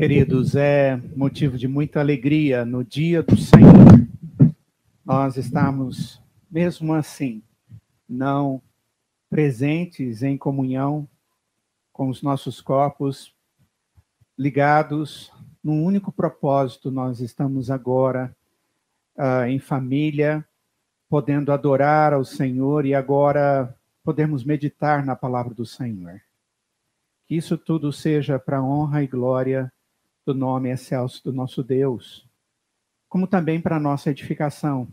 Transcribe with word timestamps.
Queridos, 0.00 0.56
é 0.56 0.96
motivo 1.14 1.58
de 1.58 1.68
muita 1.68 2.00
alegria 2.00 2.64
no 2.64 2.82
dia 2.82 3.22
do 3.22 3.36
Senhor. 3.36 4.08
Nós 5.04 5.36
estamos, 5.36 6.18
mesmo 6.50 6.94
assim, 6.94 7.42
não 8.08 8.62
presentes 9.28 10.22
em 10.22 10.38
comunhão 10.38 11.06
com 11.92 12.08
os 12.08 12.22
nossos 12.22 12.62
corpos 12.62 13.34
ligados 14.38 15.30
num 15.62 15.84
único 15.84 16.10
propósito. 16.10 16.90
Nós 16.90 17.20
estamos 17.20 17.70
agora 17.70 18.34
uh, 19.18 19.44
em 19.44 19.58
família, 19.58 20.42
podendo 21.10 21.52
adorar 21.52 22.14
ao 22.14 22.24
Senhor 22.24 22.86
e 22.86 22.94
agora 22.94 23.76
podemos 24.02 24.44
meditar 24.44 25.04
na 25.04 25.14
palavra 25.14 25.52
do 25.52 25.66
Senhor. 25.66 26.22
Que 27.26 27.36
isso 27.36 27.58
tudo 27.58 27.92
seja 27.92 28.38
para 28.38 28.62
honra 28.62 29.02
e 29.02 29.06
glória 29.06 29.70
do 30.32 30.34
nome 30.34 30.70
excelso 30.70 31.24
do 31.24 31.32
nosso 31.32 31.60
Deus, 31.60 32.24
como 33.08 33.26
também 33.26 33.60
para 33.60 33.80
nossa 33.80 34.10
edificação. 34.10 34.86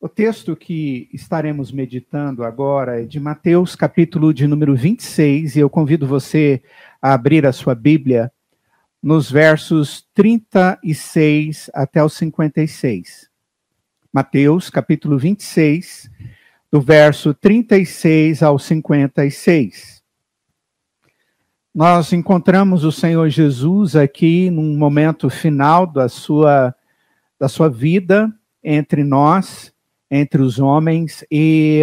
O 0.00 0.08
texto 0.08 0.54
que 0.54 1.10
estaremos 1.12 1.72
meditando 1.72 2.44
agora 2.44 3.02
é 3.02 3.04
de 3.04 3.18
Mateus, 3.18 3.74
capítulo 3.74 4.32
de 4.32 4.46
número 4.46 4.76
26, 4.76 5.56
e 5.56 5.58
eu 5.58 5.68
convido 5.68 6.06
você 6.06 6.62
a 7.02 7.12
abrir 7.12 7.44
a 7.44 7.52
sua 7.52 7.74
Bíblia 7.74 8.32
nos 9.02 9.30
versos 9.30 10.06
36 10.14 11.68
até 11.74 12.02
os 12.02 12.14
56. 12.14 13.28
Mateus, 14.12 14.70
capítulo 14.70 15.18
26, 15.18 16.08
do 16.70 16.80
verso 16.80 17.34
36 17.34 18.42
ao 18.42 18.58
56 18.58 19.99
nós 21.74 22.12
encontramos 22.12 22.84
o 22.84 22.90
Senhor 22.90 23.28
Jesus 23.28 23.94
aqui 23.94 24.50
num 24.50 24.76
momento 24.76 25.30
final 25.30 25.86
da 25.86 26.08
sua, 26.08 26.74
da 27.38 27.48
sua 27.48 27.68
vida 27.68 28.32
entre 28.62 29.04
nós, 29.04 29.72
entre 30.10 30.42
os 30.42 30.58
homens, 30.58 31.24
e 31.30 31.82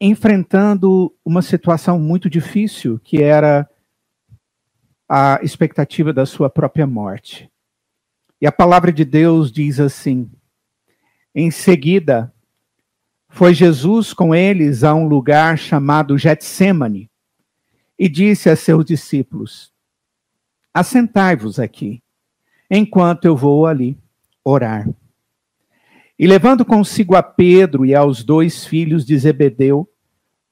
enfrentando 0.00 1.12
uma 1.24 1.42
situação 1.42 1.98
muito 1.98 2.30
difícil, 2.30 3.00
que 3.02 3.20
era 3.20 3.68
a 5.08 5.40
expectativa 5.42 6.12
da 6.12 6.24
sua 6.24 6.48
própria 6.48 6.86
morte. 6.86 7.50
E 8.40 8.46
a 8.46 8.52
palavra 8.52 8.92
de 8.92 9.04
Deus 9.04 9.50
diz 9.50 9.80
assim: 9.80 10.30
em 11.34 11.50
seguida, 11.50 12.32
foi 13.28 13.52
Jesus 13.52 14.14
com 14.14 14.32
eles 14.32 14.84
a 14.84 14.94
um 14.94 15.08
lugar 15.08 15.58
chamado 15.58 16.16
Getsemane 16.16 17.10
e 17.98 18.08
disse 18.08 18.50
a 18.50 18.56
seus 18.56 18.84
discípulos: 18.84 19.72
Assentai-vos 20.72 21.58
aqui, 21.58 22.02
enquanto 22.70 23.24
eu 23.24 23.36
vou 23.36 23.66
ali 23.66 23.98
orar. 24.44 24.88
E 26.18 26.26
levando 26.26 26.64
consigo 26.64 27.14
a 27.14 27.22
Pedro 27.22 27.84
e 27.84 27.94
aos 27.94 28.24
dois 28.24 28.64
filhos 28.64 29.04
de 29.04 29.18
Zebedeu, 29.18 29.88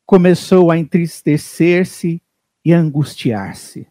começou 0.04 0.70
a 0.70 0.78
entristecer-se 0.78 2.22
e 2.64 2.72
angustiar-se. 2.72 3.86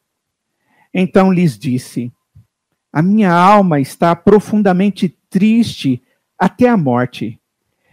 Então 0.93 1.31
lhes 1.31 1.57
disse: 1.57 2.11
A 2.91 3.01
minha 3.01 3.31
alma 3.31 3.79
está 3.79 4.15
profundamente 4.15 5.09
triste 5.29 6.01
até 6.37 6.67
a 6.67 6.77
morte. 6.77 7.39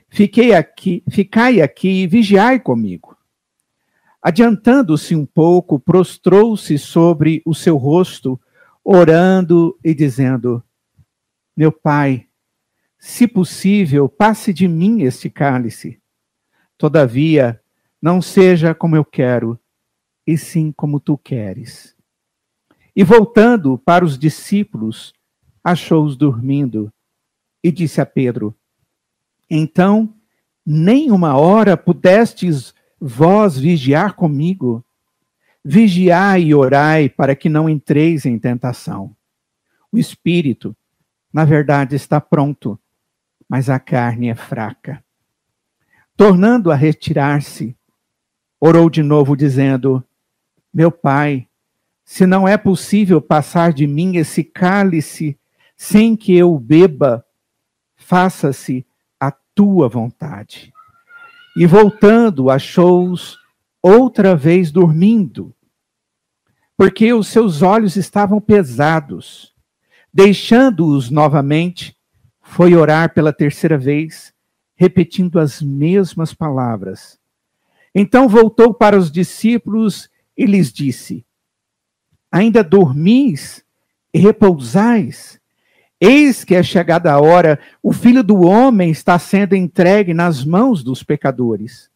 Fiquei 0.08 0.52
aqui, 0.52 1.02
ficai 1.08 1.60
aqui 1.60 2.02
e 2.02 2.06
vigiai 2.06 2.58
comigo. 2.60 3.16
Adiantando-se 4.22 5.16
um 5.16 5.24
pouco, 5.24 5.78
prostrou-se 5.78 6.78
sobre 6.78 7.42
o 7.46 7.54
seu 7.54 7.76
rosto, 7.76 8.38
orando 8.84 9.78
e 9.82 9.94
dizendo: 9.94 10.62
Meu 11.56 11.72
pai, 11.72 12.28
se 12.98 13.26
possível, 13.26 14.08
passe 14.08 14.52
de 14.52 14.68
mim 14.68 15.02
este 15.02 15.30
cálice. 15.30 15.98
Todavia, 16.76 17.60
não 18.00 18.20
seja 18.20 18.74
como 18.74 18.94
eu 18.94 19.04
quero, 19.04 19.58
e 20.26 20.36
sim 20.36 20.70
como 20.70 21.00
tu 21.00 21.16
queres. 21.16 21.96
E 22.94 23.02
voltando 23.02 23.78
para 23.78 24.04
os 24.04 24.18
discípulos, 24.18 25.14
achou-os 25.64 26.16
dormindo 26.16 26.92
e 27.64 27.72
disse 27.72 28.02
a 28.02 28.06
Pedro: 28.06 28.54
Então, 29.48 30.14
nem 30.64 31.10
uma 31.10 31.38
hora 31.38 31.74
pudestes 31.74 32.74
vós 33.00 33.56
vigiar 33.58 34.14
comigo. 34.14 34.84
Vigiai 35.64 36.42
e 36.42 36.54
orai 36.54 37.08
para 37.08 37.34
que 37.34 37.48
não 37.48 37.68
entreis 37.68 38.26
em 38.26 38.38
tentação. 38.38 39.14
O 39.90 39.98
espírito, 39.98 40.76
na 41.32 41.44
verdade, 41.44 41.96
está 41.96 42.20
pronto, 42.20 42.78
mas 43.48 43.68
a 43.68 43.78
carne 43.78 44.28
é 44.28 44.34
fraca. 44.34 45.02
Tornando 46.16 46.70
a 46.70 46.74
retirar-se, 46.74 47.76
orou 48.60 48.90
de 48.90 49.02
novo, 49.02 49.36
dizendo: 49.36 50.04
Meu 50.72 50.90
pai, 50.90 51.48
se 52.04 52.26
não 52.26 52.46
é 52.46 52.56
possível 52.56 53.20
passar 53.20 53.72
de 53.72 53.86
mim 53.86 54.16
esse 54.16 54.44
cálice 54.44 55.38
sem 55.76 56.14
que 56.14 56.36
eu 56.36 56.58
beba, 56.58 57.24
faça-se 57.96 58.84
a 59.18 59.30
tua 59.30 59.88
vontade. 59.88 60.72
E 61.56 61.66
voltando, 61.66 62.48
achou-os 62.50 63.38
outra 63.82 64.36
vez 64.36 64.70
dormindo, 64.70 65.54
porque 66.76 67.12
os 67.12 67.28
seus 67.28 67.62
olhos 67.62 67.96
estavam 67.96 68.40
pesados. 68.40 69.54
Deixando-os 70.12 71.10
novamente, 71.10 71.96
foi 72.40 72.74
orar 72.74 73.14
pela 73.14 73.32
terceira 73.32 73.78
vez, 73.78 74.32
repetindo 74.76 75.38
as 75.38 75.60
mesmas 75.60 76.34
palavras. 76.34 77.18
Então 77.94 78.28
voltou 78.28 78.72
para 78.72 78.96
os 78.96 79.10
discípulos 79.10 80.08
e 80.36 80.46
lhes 80.46 80.72
disse: 80.72 81.24
Ainda 82.30 82.62
dormis 82.62 83.64
e 84.14 84.18
repousais? 84.18 85.39
Eis 86.00 86.44
que 86.44 86.54
é 86.54 86.62
chegada 86.62 87.12
a 87.12 87.20
hora, 87.20 87.60
o 87.82 87.92
filho 87.92 88.22
do 88.22 88.40
homem 88.40 88.90
está 88.90 89.18
sendo 89.18 89.54
entregue 89.54 90.14
nas 90.14 90.42
mãos 90.42 90.82
dos 90.82 91.02
pecadores. 91.02 91.90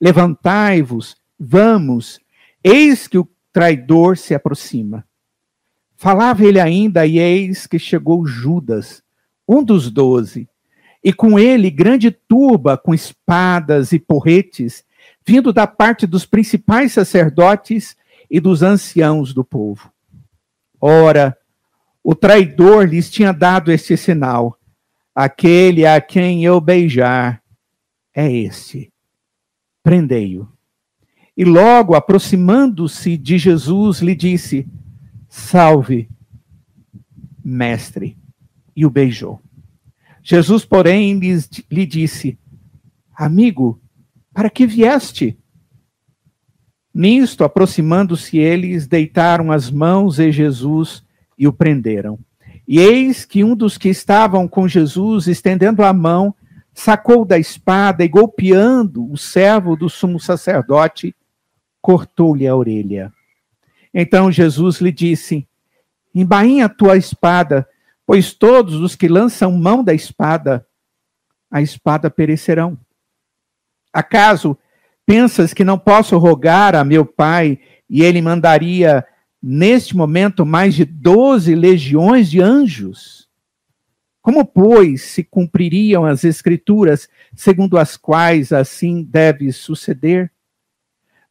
Levantai-vos, 0.00 1.16
vamos, 1.38 2.18
eis 2.64 3.06
que 3.06 3.16
o 3.16 3.28
traidor 3.52 4.18
se 4.18 4.34
aproxima. 4.34 5.06
Falava 5.96 6.44
ele 6.44 6.58
ainda, 6.58 7.06
e 7.06 7.20
eis 7.20 7.68
que 7.68 7.78
chegou 7.78 8.26
Judas, 8.26 9.04
um 9.46 9.62
dos 9.62 9.88
doze, 9.88 10.48
e 11.04 11.12
com 11.12 11.38
ele 11.38 11.70
grande 11.70 12.10
turba 12.10 12.76
com 12.76 12.92
espadas 12.92 13.92
e 13.92 14.00
porretes, 14.00 14.84
vindo 15.24 15.52
da 15.52 15.66
parte 15.66 16.08
dos 16.08 16.26
principais 16.26 16.92
sacerdotes 16.92 17.96
e 18.28 18.40
dos 18.40 18.64
anciãos 18.64 19.32
do 19.32 19.44
povo. 19.44 19.92
Ora, 20.80 21.38
o 22.02 22.14
traidor 22.14 22.84
lhes 22.84 23.10
tinha 23.10 23.32
dado 23.32 23.70
este 23.70 23.96
sinal: 23.96 24.58
aquele 25.14 25.86
a 25.86 26.00
quem 26.00 26.44
eu 26.44 26.60
beijar 26.60 27.42
é 28.14 28.30
esse. 28.30 28.90
Prendei-o. 29.82 30.48
E 31.36 31.44
logo, 31.44 31.94
aproximando-se 31.94 33.16
de 33.16 33.38
Jesus, 33.38 34.00
lhe 34.00 34.14
disse: 34.14 34.66
Salve, 35.28 36.08
mestre. 37.44 38.16
E 38.74 38.86
o 38.86 38.90
beijou. 38.90 39.40
Jesus, 40.22 40.64
porém, 40.64 41.18
lhes, 41.18 41.48
lhe 41.70 41.86
disse: 41.86 42.38
Amigo, 43.14 43.80
para 44.32 44.50
que 44.50 44.66
vieste? 44.66 45.38
Nisto, 46.94 47.44
aproximando-se 47.44 48.38
eles, 48.38 48.86
deitaram 48.86 49.50
as 49.50 49.70
mãos 49.70 50.18
em 50.18 50.30
Jesus 50.30 51.02
e 51.42 51.48
o 51.48 51.52
prenderam. 51.52 52.20
E 52.68 52.78
eis 52.78 53.24
que 53.24 53.42
um 53.42 53.56
dos 53.56 53.76
que 53.76 53.88
estavam 53.88 54.46
com 54.46 54.68
Jesus, 54.68 55.26
estendendo 55.26 55.82
a 55.82 55.92
mão, 55.92 56.32
sacou 56.72 57.24
da 57.24 57.36
espada 57.36 58.04
e, 58.04 58.08
golpeando 58.08 59.10
o 59.10 59.16
servo 59.16 59.74
do 59.74 59.90
sumo 59.90 60.20
sacerdote, 60.20 61.16
cortou-lhe 61.80 62.46
a 62.46 62.54
orelha. 62.54 63.12
Então 63.92 64.30
Jesus 64.30 64.80
lhe 64.80 64.92
disse: 64.92 65.48
Embainha 66.14 66.66
a 66.66 66.68
tua 66.68 66.96
espada, 66.96 67.68
pois 68.06 68.32
todos 68.32 68.76
os 68.76 68.94
que 68.94 69.08
lançam 69.08 69.50
mão 69.50 69.82
da 69.82 69.92
espada, 69.92 70.64
a 71.50 71.60
espada 71.60 72.08
perecerão. 72.08 72.78
Acaso 73.92 74.56
pensas 75.04 75.52
que 75.52 75.64
não 75.64 75.76
posso 75.76 76.16
rogar 76.18 76.76
a 76.76 76.84
meu 76.84 77.04
pai 77.04 77.58
e 77.90 78.04
ele 78.04 78.22
mandaria 78.22 79.04
neste 79.42 79.96
momento, 79.96 80.46
mais 80.46 80.74
de 80.74 80.84
doze 80.84 81.54
legiões 81.54 82.30
de 82.30 82.40
anjos. 82.40 83.28
Como, 84.20 84.44
pois, 84.44 85.02
se 85.02 85.24
cumpririam 85.24 86.04
as 86.04 86.22
Escrituras 86.22 87.08
segundo 87.34 87.76
as 87.76 87.96
quais 87.96 88.52
assim 88.52 89.02
deve 89.02 89.50
suceder? 89.50 90.30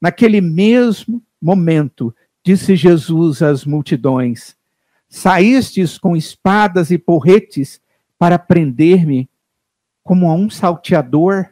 Naquele 0.01 0.41
mesmo 0.41 1.23
momento, 1.41 2.13
Disse 2.43 2.75
Jesus 2.75 3.41
às 3.41 3.65
multidões: 3.65 4.55
Saístes 5.07 5.97
com 5.97 6.15
espadas 6.15 6.89
e 6.89 6.97
porretes 6.97 7.79
para 8.17 8.39
prender-me 8.39 9.29
como 10.03 10.29
a 10.29 10.33
um 10.33 10.49
salteador? 10.49 11.49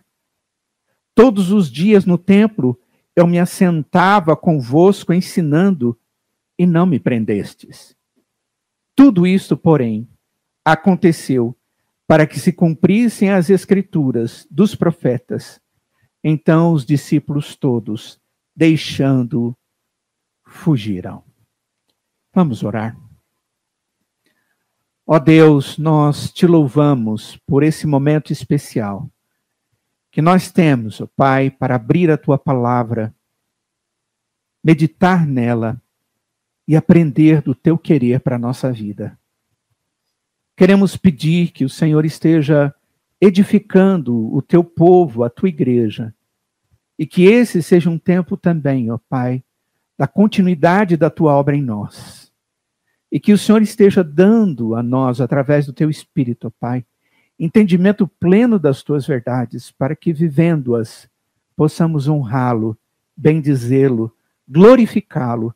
Todos 1.13 1.51
os 1.51 1.71
dias 1.71 2.05
no 2.05 2.17
templo 2.17 2.79
eu 3.15 3.27
me 3.27 3.37
assentava 3.37 4.35
convosco 4.35 5.13
ensinando 5.13 5.97
e 6.59 6.67
não 6.67 6.85
me 6.85 6.99
prendestes. 6.99 7.95
Tudo 8.93 9.25
isto, 9.25 9.55
porém, 9.55 10.05
aconteceu 10.65 11.57
para 12.05 12.27
que 12.27 12.37
se 12.37 12.51
cumprissem 12.51 13.29
as 13.29 13.49
escrituras 13.49 14.45
dos 14.51 14.75
profetas. 14.75 15.61
Então 16.21 16.73
os 16.73 16.85
discípulos 16.85 17.55
todos, 17.55 18.19
deixando, 18.53 19.57
fugiram. 20.45 21.23
Vamos 22.33 22.61
orar. 22.61 22.99
Ó 25.07 25.17
Deus, 25.17 25.77
nós 25.77 26.29
te 26.29 26.45
louvamos 26.45 27.37
por 27.47 27.63
esse 27.63 27.87
momento 27.87 28.33
especial 28.33 29.09
que 30.11 30.21
nós 30.21 30.51
temos, 30.51 30.99
ó 30.99 31.07
Pai, 31.15 31.49
para 31.49 31.75
abrir 31.75 32.11
a 32.11 32.17
tua 32.17 32.37
palavra, 32.37 33.15
meditar 34.61 35.25
nela 35.25 35.81
e 36.69 36.75
aprender 36.75 37.41
do 37.41 37.55
teu 37.55 37.79
querer 37.79 38.19
para 38.19 38.35
a 38.35 38.39
nossa 38.39 38.71
vida. 38.71 39.17
Queremos 40.55 40.95
pedir 40.95 41.51
que 41.51 41.65
o 41.65 41.69
Senhor 41.69 42.05
esteja 42.05 42.71
edificando 43.19 44.31
o 44.31 44.39
teu 44.39 44.63
povo, 44.63 45.23
a 45.23 45.31
tua 45.31 45.49
igreja, 45.49 46.13
e 46.95 47.07
que 47.07 47.23
esse 47.23 47.63
seja 47.63 47.89
um 47.89 47.97
tempo 47.97 48.37
também, 48.37 48.91
ó 48.91 48.99
Pai, 49.09 49.43
da 49.97 50.07
continuidade 50.07 50.95
da 50.95 51.09
tua 51.09 51.33
obra 51.33 51.55
em 51.55 51.61
nós. 51.63 52.31
E 53.11 53.19
que 53.19 53.33
o 53.33 53.37
Senhor 53.37 53.63
esteja 53.63 54.03
dando 54.03 54.75
a 54.75 54.83
nós, 54.83 55.19
através 55.19 55.65
do 55.65 55.73
teu 55.73 55.89
Espírito, 55.89 56.49
ó 56.49 56.51
Pai, 56.59 56.85
entendimento 57.39 58.07
pleno 58.07 58.59
das 58.59 58.83
tuas 58.83 59.07
verdades, 59.07 59.71
para 59.71 59.95
que, 59.95 60.13
vivendo-as, 60.13 61.09
possamos 61.55 62.07
honrá-lo, 62.07 62.77
bendizê-lo, 63.17 64.15
glorificá-lo 64.47 65.51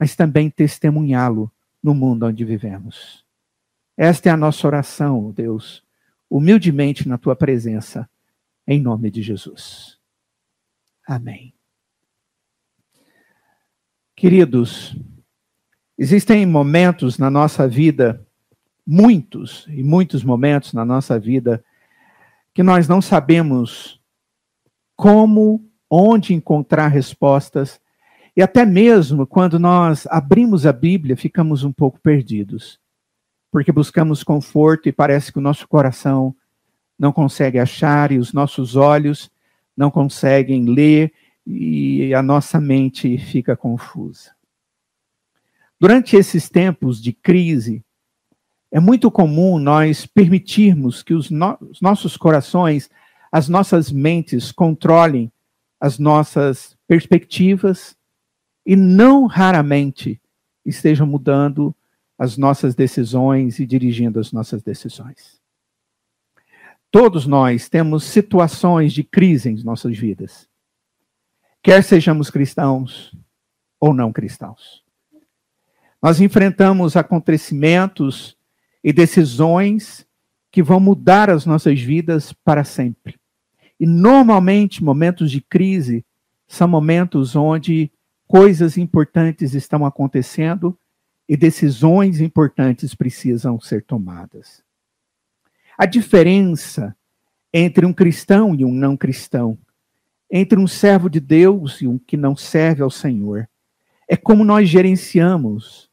mas 0.00 0.16
também 0.16 0.48
testemunhá-lo 0.48 1.52
no 1.82 1.94
mundo 1.94 2.24
onde 2.24 2.42
vivemos. 2.42 3.22
Esta 3.94 4.30
é 4.30 4.32
a 4.32 4.36
nossa 4.36 4.66
oração, 4.66 5.30
Deus, 5.30 5.84
humildemente 6.30 7.06
na 7.06 7.18
tua 7.18 7.36
presença, 7.36 8.08
em 8.66 8.80
nome 8.80 9.10
de 9.10 9.20
Jesus. 9.20 9.98
Amém. 11.06 11.52
Queridos, 14.16 14.96
existem 15.98 16.46
momentos 16.46 17.18
na 17.18 17.28
nossa 17.28 17.68
vida, 17.68 18.26
muitos 18.86 19.66
e 19.68 19.82
muitos 19.82 20.24
momentos 20.24 20.72
na 20.72 20.84
nossa 20.84 21.18
vida, 21.18 21.62
que 22.54 22.62
nós 22.62 22.88
não 22.88 23.02
sabemos 23.02 24.00
como, 24.96 25.62
onde 25.90 26.32
encontrar 26.32 26.88
respostas 26.88 27.78
e 28.36 28.42
até 28.42 28.64
mesmo 28.64 29.26
quando 29.26 29.58
nós 29.58 30.06
abrimos 30.08 30.66
a 30.66 30.72
Bíblia, 30.72 31.16
ficamos 31.16 31.64
um 31.64 31.72
pouco 31.72 32.00
perdidos, 32.00 32.78
porque 33.50 33.72
buscamos 33.72 34.22
conforto 34.22 34.88
e 34.88 34.92
parece 34.92 35.32
que 35.32 35.38
o 35.38 35.42
nosso 35.42 35.66
coração 35.66 36.34
não 36.98 37.12
consegue 37.12 37.58
achar 37.58 38.12
e 38.12 38.18
os 38.18 38.32
nossos 38.32 38.76
olhos 38.76 39.30
não 39.76 39.90
conseguem 39.90 40.66
ler 40.66 41.12
e 41.46 42.14
a 42.14 42.22
nossa 42.22 42.60
mente 42.60 43.18
fica 43.18 43.56
confusa. 43.56 44.30
Durante 45.78 46.14
esses 46.14 46.50
tempos 46.50 47.00
de 47.00 47.12
crise, 47.12 47.82
é 48.70 48.78
muito 48.78 49.10
comum 49.10 49.58
nós 49.58 50.06
permitirmos 50.06 51.02
que 51.02 51.14
os, 51.14 51.30
no 51.30 51.56
os 51.60 51.80
nossos 51.80 52.16
corações, 52.16 52.90
as 53.32 53.48
nossas 53.48 53.90
mentes 53.90 54.52
controlem 54.52 55.32
as 55.80 55.98
nossas 55.98 56.76
perspectivas, 56.86 57.96
e 58.64 58.76
não 58.76 59.26
raramente 59.26 60.20
estejam 60.64 61.06
mudando 61.06 61.74
as 62.18 62.36
nossas 62.36 62.74
decisões 62.74 63.58
e 63.58 63.66
dirigindo 63.66 64.20
as 64.20 64.30
nossas 64.32 64.62
decisões. 64.62 65.40
Todos 66.90 67.26
nós 67.26 67.68
temos 67.68 68.04
situações 68.04 68.92
de 68.92 69.02
crise 69.02 69.48
em 69.48 69.62
nossas 69.62 69.96
vidas, 69.96 70.48
quer 71.62 71.82
sejamos 71.82 72.30
cristãos 72.30 73.16
ou 73.78 73.94
não 73.94 74.12
cristãos. 74.12 74.84
Nós 76.02 76.20
enfrentamos 76.20 76.96
acontecimentos 76.96 78.36
e 78.82 78.92
decisões 78.92 80.06
que 80.50 80.62
vão 80.62 80.80
mudar 80.80 81.30
as 81.30 81.46
nossas 81.46 81.80
vidas 81.80 82.32
para 82.32 82.64
sempre. 82.64 83.16
E 83.78 83.86
normalmente 83.86 84.82
momentos 84.82 85.30
de 85.30 85.40
crise 85.40 86.04
são 86.48 86.66
momentos 86.66 87.36
onde 87.36 87.90
coisas 88.30 88.78
importantes 88.78 89.54
estão 89.54 89.84
acontecendo 89.84 90.78
e 91.28 91.36
decisões 91.36 92.20
importantes 92.20 92.94
precisam 92.94 93.58
ser 93.58 93.82
tomadas. 93.82 94.62
A 95.76 95.84
diferença 95.84 96.96
entre 97.52 97.84
um 97.84 97.92
cristão 97.92 98.54
e 98.54 98.64
um 98.64 98.70
não 98.70 98.96
cristão, 98.96 99.58
entre 100.30 100.60
um 100.60 100.68
servo 100.68 101.10
de 101.10 101.18
Deus 101.18 101.80
e 101.80 101.88
um 101.88 101.98
que 101.98 102.16
não 102.16 102.36
serve 102.36 102.84
ao 102.84 102.90
Senhor, 102.90 103.50
é 104.08 104.16
como 104.16 104.44
nós 104.44 104.68
gerenciamos 104.68 105.90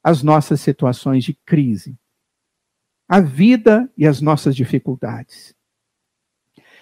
as 0.00 0.22
nossas 0.22 0.60
situações 0.60 1.24
de 1.24 1.34
crise, 1.44 1.98
a 3.08 3.20
vida 3.20 3.90
e 3.98 4.06
as 4.06 4.20
nossas 4.20 4.54
dificuldades. 4.54 5.56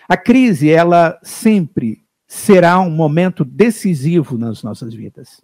A 0.06 0.19
crise, 0.19 0.69
ela 0.69 1.19
sempre 1.22 2.06
será 2.28 2.78
um 2.78 2.90
momento 2.90 3.42
decisivo 3.42 4.36
nas 4.36 4.62
nossas 4.62 4.92
vidas. 4.92 5.42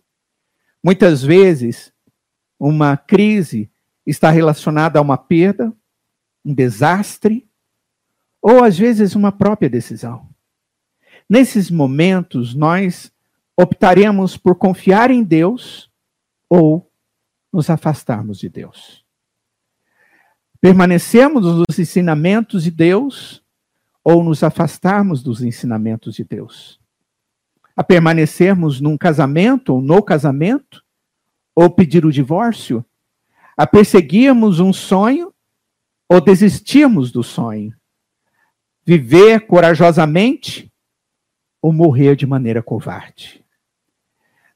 Muitas 0.83 1.23
vezes, 1.23 1.91
uma 2.61 2.95
crise 2.95 3.71
está 4.07 4.29
relacionada 4.31 4.99
a 4.99 5.03
uma 5.03 5.17
perda, 5.17 5.73
um 6.45 6.53
desastre, 6.53 7.49
ou 8.41 8.63
às 8.63 8.79
vezes 8.79 9.15
uma 9.15 9.33
própria 9.33 9.71
decisão. 9.71 10.29
Nesses 11.27 11.71
momentos, 11.71 12.55
nós 12.55 13.11
optaremos 13.57 14.37
por 14.37 14.57
confiar 14.57 15.11
em 15.11 15.23
Deus 15.25 15.91
ou 16.51 16.93
nos 17.51 17.71
afastarmos 17.71 18.39
de 18.39 18.51
Deus. 18.51 19.03
Permanecemos 20.61 21.45
nos 21.45 21.79
ensinamentos 21.79 22.65
de 22.65 22.71
Deus 22.71 23.44
ou 24.05 24.23
nos 24.23 24.43
afastarmos 24.43 25.23
dos 25.23 25.43
ensinamentos 25.43 26.15
de 26.15 26.23
Deus. 26.23 26.79
A 27.75 27.83
permanecermos 27.83 28.81
num 28.81 28.99
casamento 28.99 29.75
ou 29.75 29.81
no 29.81 30.03
casamento, 30.03 30.85
ou 31.57 31.71
pedir 31.71 32.05
o 32.05 32.13
divórcio, 32.13 32.85
a 33.57 33.67
perseguirmos 33.67 34.61
um 34.61 34.73
sonho 34.73 35.33
ou 36.09 36.21
desistirmos 36.21 37.11
do 37.11 37.23
sonho, 37.23 37.75
viver 38.85 39.47
corajosamente 39.47 40.71
ou 41.63 41.73
morrer 41.73 42.15
de 42.15 42.27
maneira 42.27 42.63
covarde. 42.63 43.43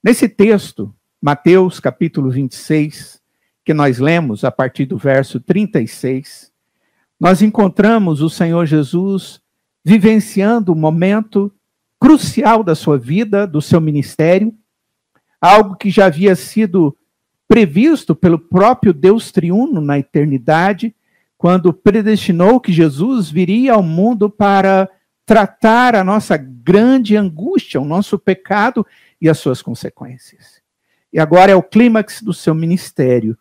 Nesse 0.02 0.28
texto, 0.28 0.94
Mateus 1.20 1.80
capítulo 1.80 2.30
26, 2.30 3.22
que 3.64 3.72
nós 3.72 3.98
lemos 3.98 4.44
a 4.44 4.50
partir 4.50 4.84
do 4.86 4.98
verso 4.98 5.40
36, 5.40 6.47
nós 7.18 7.42
encontramos 7.42 8.20
o 8.20 8.30
Senhor 8.30 8.64
Jesus 8.66 9.40
vivenciando 9.84 10.72
um 10.72 10.76
momento 10.76 11.52
crucial 11.98 12.62
da 12.62 12.74
sua 12.74 12.96
vida, 12.96 13.46
do 13.46 13.60
seu 13.60 13.80
ministério, 13.80 14.54
algo 15.40 15.76
que 15.76 15.90
já 15.90 16.06
havia 16.06 16.36
sido 16.36 16.96
previsto 17.48 18.14
pelo 18.14 18.38
próprio 18.38 18.92
Deus 18.92 19.32
triuno 19.32 19.80
na 19.80 19.98
eternidade, 19.98 20.94
quando 21.36 21.72
predestinou 21.72 22.60
que 22.60 22.72
Jesus 22.72 23.30
viria 23.30 23.74
ao 23.74 23.82
mundo 23.82 24.28
para 24.28 24.88
tratar 25.24 25.94
a 25.94 26.04
nossa 26.04 26.36
grande 26.36 27.16
angústia, 27.16 27.80
o 27.80 27.84
nosso 27.84 28.18
pecado 28.18 28.86
e 29.20 29.28
as 29.28 29.38
suas 29.38 29.62
consequências. 29.62 30.60
E 31.12 31.18
agora 31.18 31.52
é 31.52 31.54
o 31.54 31.62
clímax 31.62 32.22
do 32.22 32.34
seu 32.34 32.54
ministério. 32.54 33.38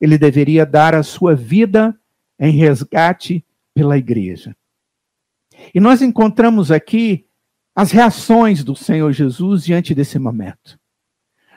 Ele 0.00 0.16
deveria 0.16 0.64
dar 0.64 0.94
a 0.94 1.02
sua 1.02 1.34
vida 1.34 1.98
em 2.38 2.52
resgate 2.52 3.44
pela 3.74 3.98
igreja. 3.98 4.56
E 5.74 5.80
nós 5.80 6.02
encontramos 6.02 6.70
aqui 6.70 7.26
as 7.74 7.90
reações 7.90 8.64
do 8.64 8.74
Senhor 8.74 9.12
Jesus 9.12 9.64
diante 9.64 9.94
desse 9.94 10.18
momento. 10.18 10.78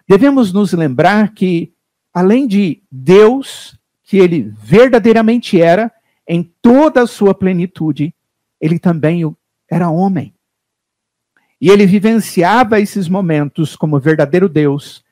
Devemos 0.08 0.52
nos 0.54 0.74
lembrar 0.74 1.34
que, 1.34 1.74
além 2.14 2.48
de 2.48 2.84
Deus, 2.92 3.80
que 4.04 4.18
ele 4.18 4.42
verdadeiramente 4.42 5.60
era, 5.60 5.92
em 6.28 6.44
toda 6.62 7.02
a 7.02 7.08
sua 7.08 7.34
plenitude, 7.34 8.14
ele 8.60 8.78
também 8.78 9.24
era 9.70 9.90
homem. 9.90 10.34
E 11.60 11.70
ele 11.70 11.86
vivenciava 11.86 12.80
esses 12.80 13.08
momentos 13.08 13.76
como 13.76 14.00
verdadeiro 14.00 14.50
Deus 14.50 15.04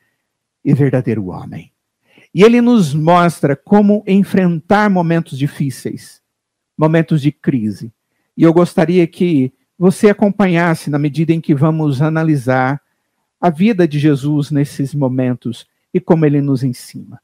e 0.64 0.74
verdadeiro 0.74 1.26
homem. 1.26 1.72
E 2.34 2.42
ele 2.42 2.60
nos 2.60 2.94
mostra 2.94 3.56
como 3.56 4.04
enfrentar 4.06 4.88
momentos 4.88 5.36
difíceis, 5.36 6.22
momentos 6.78 7.20
de 7.20 7.32
crise. 7.32 7.92
E 8.36 8.42
eu 8.42 8.52
gostaria 8.52 9.06
que 9.06 9.52
você 9.76 10.10
acompanhasse 10.10 10.90
na 10.90 10.98
medida 10.98 11.32
em 11.32 11.40
que 11.40 11.54
vamos 11.54 12.00
analisar 12.00 12.80
a 13.40 13.50
vida 13.50 13.88
de 13.88 13.98
Jesus 13.98 14.50
nesses 14.50 14.94
momentos 14.94 15.66
e 15.92 16.00
como 16.00 16.26
ele 16.26 16.40
nos 16.40 16.62
ensina. 16.62 17.20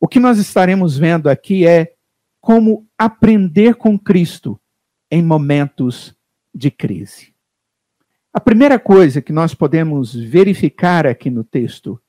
O 0.00 0.08
que 0.08 0.18
nós 0.18 0.38
estaremos 0.38 0.96
vendo 0.96 1.28
aqui 1.28 1.66
é 1.66 1.94
como 2.40 2.88
aprender 2.96 3.74
com 3.74 3.98
Cristo 3.98 4.58
em 5.10 5.22
momentos 5.22 6.16
de 6.54 6.70
crise. 6.70 7.34
A 8.32 8.40
primeira 8.40 8.78
coisa 8.78 9.20
que 9.20 9.32
nós 9.32 9.54
podemos 9.54 10.14
verificar 10.14 11.06
aqui 11.06 11.28
no 11.28 11.44
texto 11.44 12.00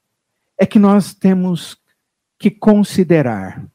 é 0.61 0.65
que 0.67 0.77
nós 0.77 1.11
temos 1.11 1.75
que 2.37 2.51
considerar, 2.51 3.65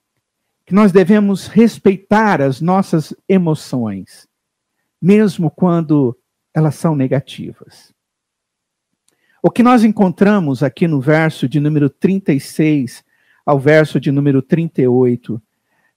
que 0.64 0.72
nós 0.72 0.92
devemos 0.92 1.48
respeitar 1.48 2.40
as 2.40 2.60
nossas 2.60 3.12
emoções, 3.28 4.28
mesmo 5.02 5.50
quando 5.50 6.16
elas 6.54 6.76
são 6.76 6.94
negativas. 6.94 7.92
O 9.42 9.50
que 9.50 9.64
nós 9.64 9.82
encontramos 9.82 10.62
aqui 10.62 10.86
no 10.86 11.00
verso 11.00 11.48
de 11.48 11.58
número 11.58 11.90
36 11.90 13.02
ao 13.44 13.58
verso 13.58 13.98
de 13.98 14.12
número 14.12 14.40
38 14.40 15.42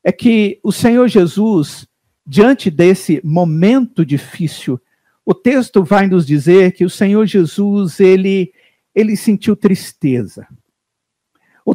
é 0.03 0.11
que 0.11 0.59
o 0.63 0.71
Senhor 0.71 1.07
Jesus, 1.07 1.87
diante 2.25 2.71
desse 2.71 3.21
momento 3.23 4.03
difícil, 4.03 4.81
o 5.23 5.35
texto 5.35 5.83
vai 5.83 6.07
nos 6.07 6.25
dizer 6.25 6.71
que 6.71 6.83
o 6.83 6.89
Senhor 6.89 7.27
Jesus, 7.27 7.99
ele, 7.99 8.51
ele 8.95 9.15
sentiu 9.15 9.55
tristeza. 9.55 10.47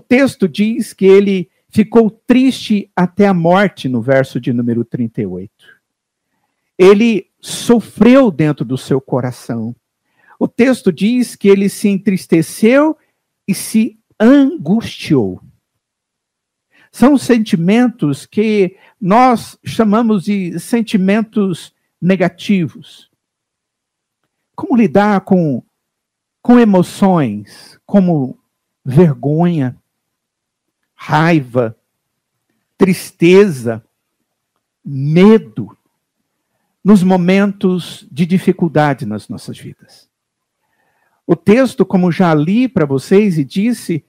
Texto 0.09 0.49
diz 0.49 0.93
que 0.93 1.05
ele 1.05 1.51
ficou 1.69 2.11
triste 2.11 2.91
até 2.95 3.27
a 3.27 3.35
morte, 3.35 3.89
no 3.89 4.01
verso 4.01 4.41
de 4.41 4.53
número 4.53 4.85
38. 4.85 5.51
Ele 6.79 7.31
sofreu 7.41 8.31
dentro 8.31 8.65
do 8.65 8.79
seu 8.79 9.01
coração. 9.01 9.75
O 10.39 10.47
texto 10.47 10.93
diz 10.93 11.37
que 11.37 11.49
ele 11.49 11.69
se 11.69 11.89
entristeceu 11.89 12.97
e 13.47 13.55
se 13.55 13.99
angustiou. 14.21 15.41
São 16.93 17.19
sentimentos 17.19 18.25
que 18.25 18.77
nós 19.01 19.59
chamamos 19.65 20.25
de 20.25 20.59
sentimentos 20.61 21.75
negativos. 22.01 23.11
Como 24.55 24.77
lidar 24.77 25.23
com, 25.23 25.63
com 26.41 26.59
emoções 26.59 27.81
como 27.85 28.39
vergonha, 28.85 29.77
raiva, 30.95 31.77
tristeza, 32.77 33.85
medo, 34.85 35.77
nos 36.83 37.03
momentos 37.03 38.07
de 38.11 38.27
dificuldade 38.27 39.07
nas 39.07 39.29
nossas 39.29 39.59
vidas. 39.59 40.09
O 41.27 41.35
texto, 41.35 41.87
como 41.87 42.13
já 42.13 42.35
li 42.35 42.69
para 42.69 42.85
vocês 42.85 43.39
e 43.39 43.45
disse, 43.45 44.05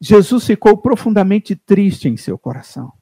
Jesus 0.00 0.44
ficou 0.44 0.76
profundamente 0.76 1.54
triste 1.54 2.08
em 2.08 2.16
seu 2.16 2.36
coração. 2.36 2.92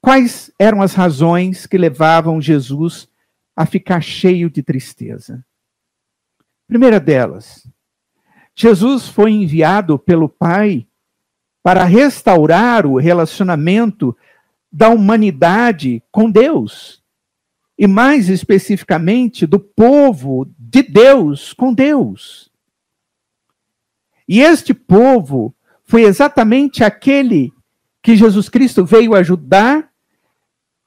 Quais 0.00 0.52
eram 0.58 0.80
as 0.80 0.94
razões 0.94 1.66
que 1.66 1.76
levavam 1.76 2.40
Jesus 2.40 3.08
a 3.54 3.66
ficar 3.66 4.00
cheio 4.00 4.48
de 4.48 4.62
tristeza? 4.62 5.44
Primeira 6.66 6.98
delas, 6.98 7.66
Jesus 8.54 9.08
foi 9.08 9.32
enviado 9.32 9.98
pelo 9.98 10.28
Pai 10.28 10.86
para 11.62 11.84
restaurar 11.84 12.86
o 12.86 12.98
relacionamento 12.98 14.16
da 14.70 14.88
humanidade 14.88 16.02
com 16.10 16.30
Deus. 16.30 17.02
E 17.78 17.86
mais 17.86 18.28
especificamente, 18.28 19.46
do 19.46 19.60
povo 19.60 20.50
de 20.58 20.82
Deus 20.82 21.52
com 21.52 21.72
Deus. 21.72 22.50
E 24.28 24.40
este 24.40 24.72
povo 24.72 25.54
foi 25.84 26.02
exatamente 26.02 26.82
aquele 26.82 27.52
que 28.02 28.16
Jesus 28.16 28.48
Cristo 28.48 28.84
veio 28.84 29.14
ajudar, 29.14 29.90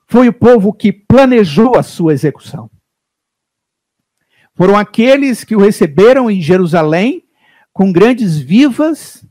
foi 0.08 0.28
o 0.28 0.34
povo 0.34 0.74
que 0.74 0.92
planejou 0.92 1.78
a 1.78 1.84
sua 1.84 2.14
execução. 2.14 2.70
Foram 4.56 4.78
aqueles 4.78 5.44
que 5.44 5.56
o 5.56 5.60
receberam 5.60 6.30
em 6.30 6.42
Jerusalém 6.42 7.24
com 7.74 7.92
grandes 7.92 8.38
vivas 8.38 9.26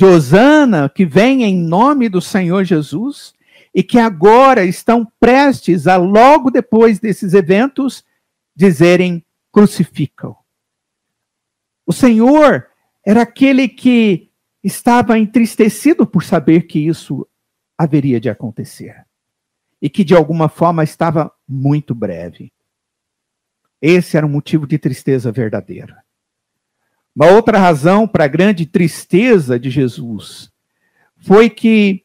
de 0.00 0.06
Osana, 0.06 0.88
que 0.88 1.04
vem 1.04 1.44
em 1.44 1.54
nome 1.54 2.08
do 2.08 2.22
Senhor 2.22 2.64
Jesus, 2.64 3.34
e 3.74 3.82
que 3.82 3.98
agora 3.98 4.64
estão 4.64 5.06
prestes 5.20 5.86
a, 5.86 5.98
logo 5.98 6.50
depois 6.50 6.98
desses 6.98 7.34
eventos, 7.34 8.02
dizerem: 8.56 9.22
crucificam. 9.52 10.34
O 11.84 11.92
Senhor 11.92 12.66
era 13.04 13.20
aquele 13.20 13.68
que 13.68 14.30
estava 14.64 15.18
entristecido 15.18 16.06
por 16.06 16.24
saber 16.24 16.62
que 16.62 16.78
isso 16.78 17.28
haveria 17.76 18.18
de 18.18 18.30
acontecer. 18.30 19.04
E 19.82 19.90
que 19.90 20.02
de 20.02 20.14
alguma 20.14 20.48
forma 20.48 20.82
estava 20.82 21.30
muito 21.46 21.94
breve. 21.94 22.50
Esse 23.82 24.16
era 24.16 24.24
um 24.24 24.30
motivo 24.30 24.66
de 24.66 24.78
tristeza 24.78 25.30
verdadeira. 25.30 26.02
Uma 27.20 27.32
outra 27.32 27.58
razão 27.58 28.08
para 28.08 28.24
a 28.24 28.28
grande 28.28 28.64
tristeza 28.64 29.60
de 29.60 29.68
Jesus 29.68 30.50
foi 31.18 31.50
que 31.50 32.02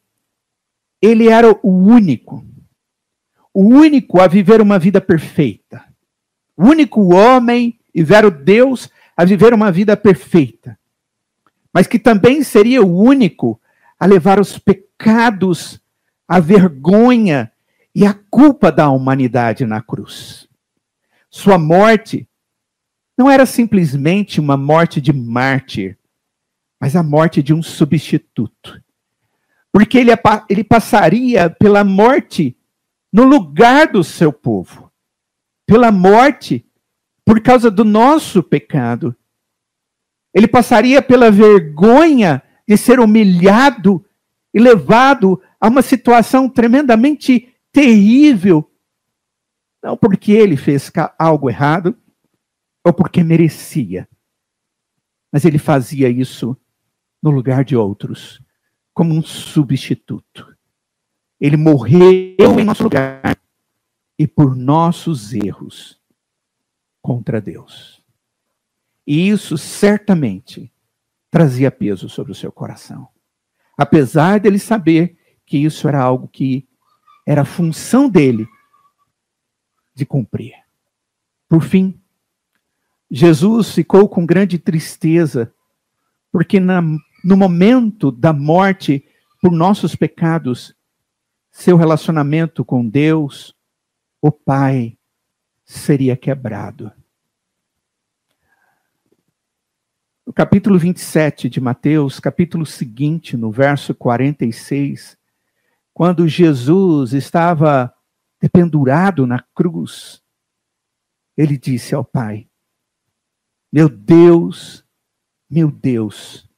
ele 1.00 1.30
era 1.30 1.58
o 1.62 1.70
único, 1.70 2.44
o 3.50 3.64
único 3.64 4.20
a 4.20 4.26
viver 4.26 4.60
uma 4.60 4.78
vida 4.78 5.00
perfeita, 5.00 5.82
o 6.54 6.66
único 6.66 7.14
homem 7.14 7.78
e 7.94 8.02
vero 8.02 8.30
Deus 8.30 8.90
a 9.16 9.24
viver 9.24 9.54
uma 9.54 9.72
vida 9.72 9.96
perfeita, 9.96 10.78
mas 11.72 11.86
que 11.86 11.98
também 11.98 12.42
seria 12.42 12.82
o 12.82 13.00
único 13.00 13.58
a 13.98 14.04
levar 14.04 14.38
os 14.38 14.58
pecados, 14.58 15.80
a 16.28 16.38
vergonha 16.40 17.50
e 17.94 18.04
a 18.04 18.12
culpa 18.12 18.70
da 18.70 18.90
humanidade 18.90 19.64
na 19.64 19.80
cruz. 19.80 20.46
Sua 21.30 21.56
morte 21.56 22.28
não 23.16 23.30
era 23.30 23.46
simplesmente 23.46 24.40
uma 24.40 24.56
morte 24.56 25.00
de 25.00 25.12
mártir, 25.12 25.98
mas 26.80 26.94
a 26.94 27.02
morte 27.02 27.42
de 27.42 27.54
um 27.54 27.62
substituto. 27.62 28.82
Porque 29.72 29.98
ele, 29.98 30.10
ele 30.48 30.64
passaria 30.64 31.48
pela 31.48 31.82
morte 31.82 32.56
no 33.12 33.24
lugar 33.24 33.88
do 33.88 34.04
seu 34.04 34.32
povo, 34.32 34.90
pela 35.66 35.90
morte 35.90 36.66
por 37.24 37.40
causa 37.40 37.70
do 37.70 37.84
nosso 37.84 38.42
pecado. 38.42 39.16
Ele 40.34 40.46
passaria 40.46 41.00
pela 41.00 41.30
vergonha 41.30 42.42
de 42.68 42.76
ser 42.76 43.00
humilhado 43.00 44.04
e 44.52 44.60
levado 44.60 45.42
a 45.60 45.68
uma 45.68 45.82
situação 45.82 46.48
tremendamente 46.48 47.54
terrível. 47.72 48.70
Não 49.82 49.96
porque 49.96 50.32
ele 50.32 50.56
fez 50.56 50.90
algo 51.18 51.48
errado, 51.48 51.96
ou 52.86 52.92
porque 52.92 53.24
merecia. 53.24 54.08
Mas 55.32 55.44
ele 55.44 55.58
fazia 55.58 56.08
isso 56.08 56.56
no 57.20 57.32
lugar 57.32 57.64
de 57.64 57.74
outros, 57.74 58.40
como 58.94 59.12
um 59.12 59.22
substituto. 59.22 60.56
Ele 61.40 61.56
morreu 61.56 62.60
em 62.60 62.64
nosso 62.64 62.84
lugar 62.84 63.36
e 64.16 64.24
por 64.24 64.54
nossos 64.54 65.34
erros 65.34 66.00
contra 67.02 67.40
Deus. 67.40 68.00
E 69.04 69.30
isso 69.30 69.58
certamente 69.58 70.72
trazia 71.28 71.72
peso 71.72 72.08
sobre 72.08 72.30
o 72.30 72.36
seu 72.36 72.52
coração. 72.52 73.08
Apesar 73.76 74.38
dele 74.38 74.60
saber 74.60 75.18
que 75.44 75.58
isso 75.58 75.88
era 75.88 76.00
algo 76.00 76.28
que 76.28 76.68
era 77.26 77.44
função 77.44 78.08
dele 78.08 78.46
de 79.92 80.06
cumprir. 80.06 80.54
Por 81.48 81.62
fim, 81.64 82.00
Jesus 83.10 83.72
ficou 83.72 84.08
com 84.08 84.26
grande 84.26 84.58
tristeza, 84.58 85.52
porque 86.32 86.58
na, 86.58 86.82
no 87.24 87.36
momento 87.36 88.10
da 88.10 88.32
morte 88.32 89.04
por 89.40 89.52
nossos 89.52 89.94
pecados, 89.94 90.74
seu 91.50 91.76
relacionamento 91.76 92.64
com 92.64 92.88
Deus, 92.88 93.54
o 94.20 94.30
Pai, 94.30 94.98
seria 95.64 96.16
quebrado. 96.16 96.92
No 100.26 100.32
capítulo 100.32 100.78
27 100.78 101.48
de 101.48 101.60
Mateus, 101.60 102.18
capítulo 102.18 102.66
seguinte, 102.66 103.36
no 103.36 103.50
verso 103.50 103.94
46, 103.94 105.16
quando 105.94 106.28
Jesus 106.28 107.12
estava 107.12 107.94
dependurado 108.40 109.26
na 109.26 109.40
cruz, 109.54 110.22
ele 111.36 111.56
disse 111.56 111.94
ao 111.94 112.04
Pai: 112.04 112.48
meu 113.72 113.88
Deus, 113.88 114.84
Meu 115.48 115.70
Deus, 115.70 116.48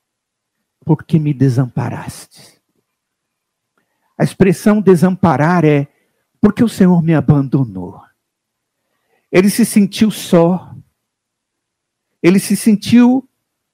por 0.85 1.05
que 1.05 1.19
me 1.19 1.35
desamparaste? 1.35 2.59
A 4.17 4.25
expressão 4.25 4.81
desamparar 4.81 5.65
é 5.65 5.87
porque 6.41 6.65
o 6.65 6.69
Senhor 6.69 7.03
me 7.03 7.15
abandonou. 7.15 8.01
Ele 9.31 9.51
se 9.51 9.65
sentiu 9.65 10.11
só. 10.11 10.75
Ele 12.23 12.41
se 12.41 12.57
sentiu 12.57 13.29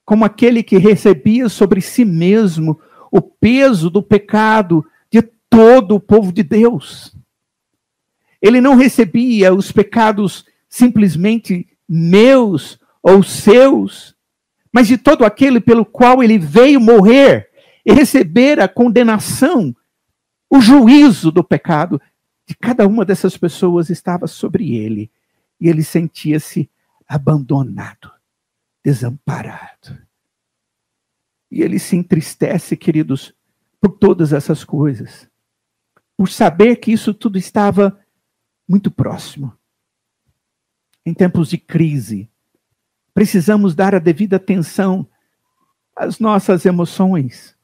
como 0.05 0.25
aquele 0.25 0.63
que 0.63 0.77
recebia 0.77 1.49
sobre 1.49 1.81
si 1.81 2.05
mesmo 2.05 2.79
o 3.11 3.23
peso 3.23 3.89
do 3.89 4.03
pecado 4.03 4.85
de 5.11 5.23
todo 5.49 5.95
o 5.95 6.01
povo 6.01 6.33
de 6.33 6.43
Deus. 6.43 7.17
Ele 8.43 8.61
não 8.61 8.75
recebia 8.75 9.55
os 9.55 9.71
pecados 9.71 10.45
simplesmente 10.69 11.67
meus 11.89 12.79
ou 13.05 13.23
seus, 13.23 14.17
mas 14.73 14.89
de 14.89 14.97
todo 14.97 15.27
aquele 15.27 15.61
pelo 15.61 15.85
qual 15.85 16.23
ele 16.23 16.39
veio 16.39 16.81
morrer 16.81 17.51
e 17.85 17.93
receber 17.93 18.59
a 18.59 18.67
condenação, 18.67 19.77
o 20.49 20.59
juízo 20.59 21.31
do 21.31 21.45
pecado 21.45 22.01
de 22.47 22.55
cada 22.57 22.87
uma 22.87 23.05
dessas 23.05 23.37
pessoas 23.37 23.91
estava 23.91 24.27
sobre 24.27 24.75
ele. 24.75 25.11
E 25.61 25.69
ele 25.69 25.85
sentia-se 25.85 26.71
abandonado, 27.07 28.11
desamparado. 28.83 29.99
E 31.51 31.63
ele 31.63 31.79
se 31.79 31.95
entristece, 31.95 32.75
queridos, 32.75 33.35
por 33.79 33.91
todas 33.99 34.33
essas 34.33 34.65
coisas. 34.65 35.29
Por 36.17 36.31
saber 36.31 36.77
que 36.77 36.91
isso 36.91 37.13
tudo 37.13 37.37
estava 37.37 38.01
muito 38.67 38.91
próximo. 38.91 39.53
Em 41.05 41.13
tempos 41.13 41.51
de 41.51 41.59
crise, 41.59 42.31
precisamos 43.15 43.75
dar 43.75 43.95
a 43.95 44.01
devida 44.01 44.37
atenção 44.37 45.07
às 45.97 46.19
nossas 46.19 46.67
emoções. 46.67 47.57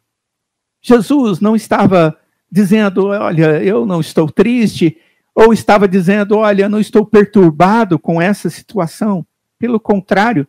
Jesus 0.81 1.41
não 1.41 1.57
estava 1.57 2.19
dizendo, 2.51 3.07
olha, 3.07 3.63
eu 3.63 3.85
não 3.85 4.01
estou 4.01 4.31
triste, 4.31 4.97
ou 5.35 5.53
estava 5.53 5.87
dizendo, 5.87 6.37
olha, 6.37 6.69
não 6.69 6.81
estou 6.81 7.05
perturbado 7.05 7.99
com 7.99 8.23
essa 8.23 8.49
situação. 8.49 9.27
Pelo 9.59 9.79
contrário, 9.79 10.47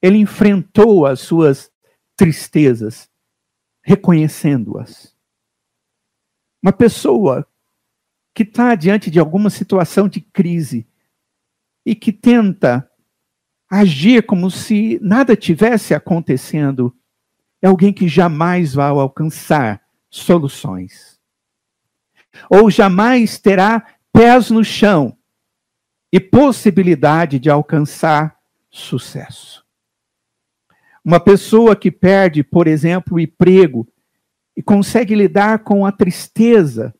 ele 0.00 0.18
enfrentou 0.18 1.06
as 1.06 1.20
suas 1.20 1.70
tristezas, 2.16 3.08
reconhecendo-as. 3.82 5.16
Uma 6.62 6.72
pessoa 6.72 7.46
que 8.34 8.42
está 8.42 8.74
diante 8.74 9.10
de 9.10 9.18
alguma 9.18 9.50
situação 9.50 10.08
de 10.08 10.20
crise 10.20 10.86
e 11.84 11.94
que 11.94 12.12
tenta 12.12 12.88
agir 13.72 14.22
como 14.24 14.50
se 14.50 14.98
nada 15.00 15.34
tivesse 15.34 15.94
acontecendo, 15.94 16.94
é 17.62 17.66
alguém 17.66 17.90
que 17.90 18.06
jamais 18.06 18.74
vai 18.74 18.90
alcançar 18.90 19.80
soluções. 20.10 21.18
Ou 22.50 22.70
jamais 22.70 23.38
terá 23.38 23.86
pés 24.12 24.50
no 24.50 24.62
chão 24.62 25.16
e 26.12 26.20
possibilidade 26.20 27.38
de 27.38 27.48
alcançar 27.48 28.36
sucesso. 28.70 29.64
Uma 31.02 31.18
pessoa 31.18 31.74
que 31.74 31.90
perde, 31.90 32.44
por 32.44 32.66
exemplo, 32.66 33.16
o 33.16 33.20
emprego 33.20 33.88
e 34.54 34.62
consegue 34.62 35.14
lidar 35.14 35.60
com 35.60 35.86
a 35.86 35.90
tristeza, 35.90 36.94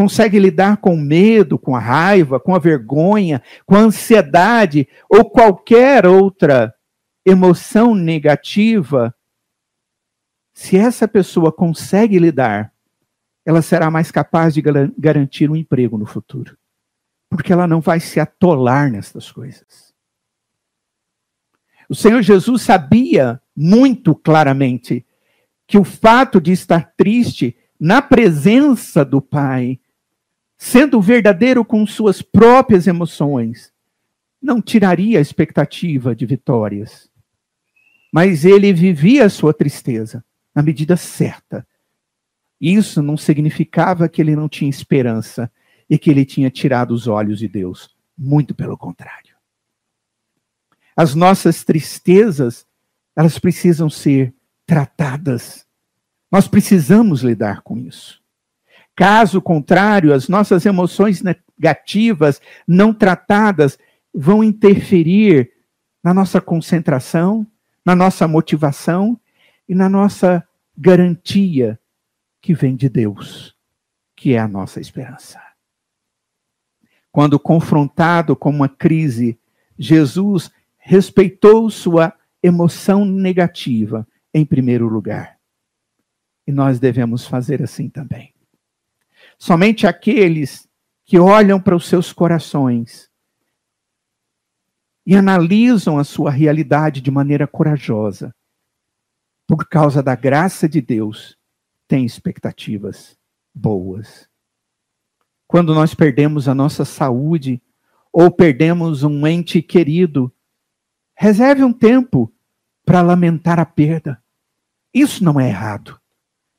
consegue 0.00 0.38
lidar 0.38 0.78
com 0.78 0.94
o 0.94 0.98
medo, 0.98 1.58
com 1.58 1.76
a 1.76 1.78
raiva, 1.78 2.40
com 2.40 2.54
a 2.54 2.58
vergonha, 2.58 3.42
com 3.66 3.74
a 3.74 3.80
ansiedade 3.80 4.88
ou 5.10 5.28
qualquer 5.28 6.06
outra 6.06 6.74
emoção 7.22 7.94
negativa, 7.94 9.14
se 10.54 10.78
essa 10.78 11.06
pessoa 11.06 11.52
consegue 11.52 12.18
lidar, 12.18 12.72
ela 13.44 13.60
será 13.60 13.90
mais 13.90 14.10
capaz 14.10 14.54
de 14.54 14.62
garantir 14.96 15.50
um 15.50 15.56
emprego 15.56 15.98
no 15.98 16.06
futuro. 16.06 16.56
Porque 17.28 17.52
ela 17.52 17.66
não 17.66 17.82
vai 17.82 18.00
se 18.00 18.18
atolar 18.18 18.90
nessas 18.90 19.30
coisas. 19.30 19.92
O 21.90 21.94
Senhor 21.94 22.22
Jesus 22.22 22.62
sabia 22.62 23.38
muito 23.54 24.14
claramente 24.14 25.04
que 25.66 25.76
o 25.76 25.84
fato 25.84 26.40
de 26.40 26.52
estar 26.52 26.90
triste 26.96 27.54
na 27.78 28.00
presença 28.00 29.04
do 29.04 29.20
Pai, 29.20 29.78
sendo 30.62 31.00
verdadeiro 31.00 31.64
com 31.64 31.86
suas 31.86 32.20
próprias 32.20 32.86
emoções, 32.86 33.72
não 34.42 34.60
tiraria 34.60 35.18
a 35.18 35.22
expectativa 35.22 36.14
de 36.14 36.26
vitórias. 36.26 37.10
Mas 38.12 38.44
ele 38.44 38.72
vivia 38.72 39.24
a 39.24 39.30
sua 39.30 39.54
tristeza 39.54 40.22
na 40.54 40.62
medida 40.62 40.96
certa. 40.96 41.66
Isso 42.60 43.00
não 43.00 43.16
significava 43.16 44.08
que 44.08 44.20
ele 44.20 44.36
não 44.36 44.48
tinha 44.48 44.68
esperança 44.68 45.50
e 45.88 45.96
que 45.96 46.10
ele 46.10 46.24
tinha 46.24 46.50
tirado 46.50 46.90
os 46.90 47.06
olhos 47.06 47.38
de 47.38 47.48
Deus. 47.48 47.96
Muito 48.18 48.54
pelo 48.54 48.76
contrário 48.76 49.30
as 51.00 51.14
nossas 51.14 51.64
tristezas, 51.64 52.66
elas 53.16 53.38
precisam 53.38 53.88
ser 53.88 54.34
tratadas. 54.66 55.66
Nós 56.30 56.46
precisamos 56.46 57.22
lidar 57.22 57.62
com 57.62 57.78
isso. 57.78 58.19
Caso 58.96 59.40
contrário, 59.40 60.12
as 60.12 60.28
nossas 60.28 60.66
emoções 60.66 61.22
negativas 61.22 62.40
não 62.66 62.92
tratadas 62.92 63.78
vão 64.14 64.42
interferir 64.44 65.52
na 66.02 66.12
nossa 66.12 66.40
concentração, 66.40 67.46
na 67.84 67.94
nossa 67.94 68.26
motivação 68.26 69.18
e 69.68 69.74
na 69.74 69.88
nossa 69.88 70.46
garantia 70.76 71.78
que 72.40 72.54
vem 72.54 72.74
de 72.74 72.88
Deus, 72.88 73.54
que 74.16 74.34
é 74.34 74.38
a 74.38 74.48
nossa 74.48 74.80
esperança. 74.80 75.40
Quando 77.12 77.38
confrontado 77.38 78.36
com 78.36 78.50
uma 78.50 78.68
crise, 78.68 79.38
Jesus 79.78 80.50
respeitou 80.78 81.68
sua 81.70 82.14
emoção 82.42 83.04
negativa 83.04 84.06
em 84.32 84.44
primeiro 84.44 84.88
lugar. 84.88 85.38
E 86.46 86.52
nós 86.52 86.78
devemos 86.78 87.26
fazer 87.26 87.62
assim 87.62 87.88
também. 87.88 88.32
Somente 89.40 89.86
aqueles 89.86 90.68
que 91.04 91.18
olham 91.18 91.60
para 91.60 91.74
os 91.74 91.88
seus 91.88 92.12
corações 92.12 93.10
e 95.06 95.16
analisam 95.16 95.98
a 95.98 96.04
sua 96.04 96.30
realidade 96.30 97.00
de 97.00 97.10
maneira 97.10 97.46
corajosa, 97.46 98.34
por 99.46 99.66
causa 99.68 100.02
da 100.02 100.14
graça 100.14 100.68
de 100.68 100.80
Deus, 100.80 101.36
têm 101.88 102.04
expectativas 102.04 103.18
boas. 103.52 104.28
Quando 105.48 105.74
nós 105.74 105.94
perdemos 105.94 106.46
a 106.46 106.54
nossa 106.54 106.84
saúde 106.84 107.60
ou 108.12 108.30
perdemos 108.30 109.02
um 109.02 109.26
ente 109.26 109.60
querido, 109.62 110.32
Reserve 111.22 111.62
um 111.62 111.70
tempo 111.70 112.32
para 112.82 113.02
lamentar 113.02 113.60
a 113.60 113.66
perda. 113.66 114.24
Isso 114.92 115.22
não 115.22 115.38
é 115.38 115.50
errado. 115.50 116.00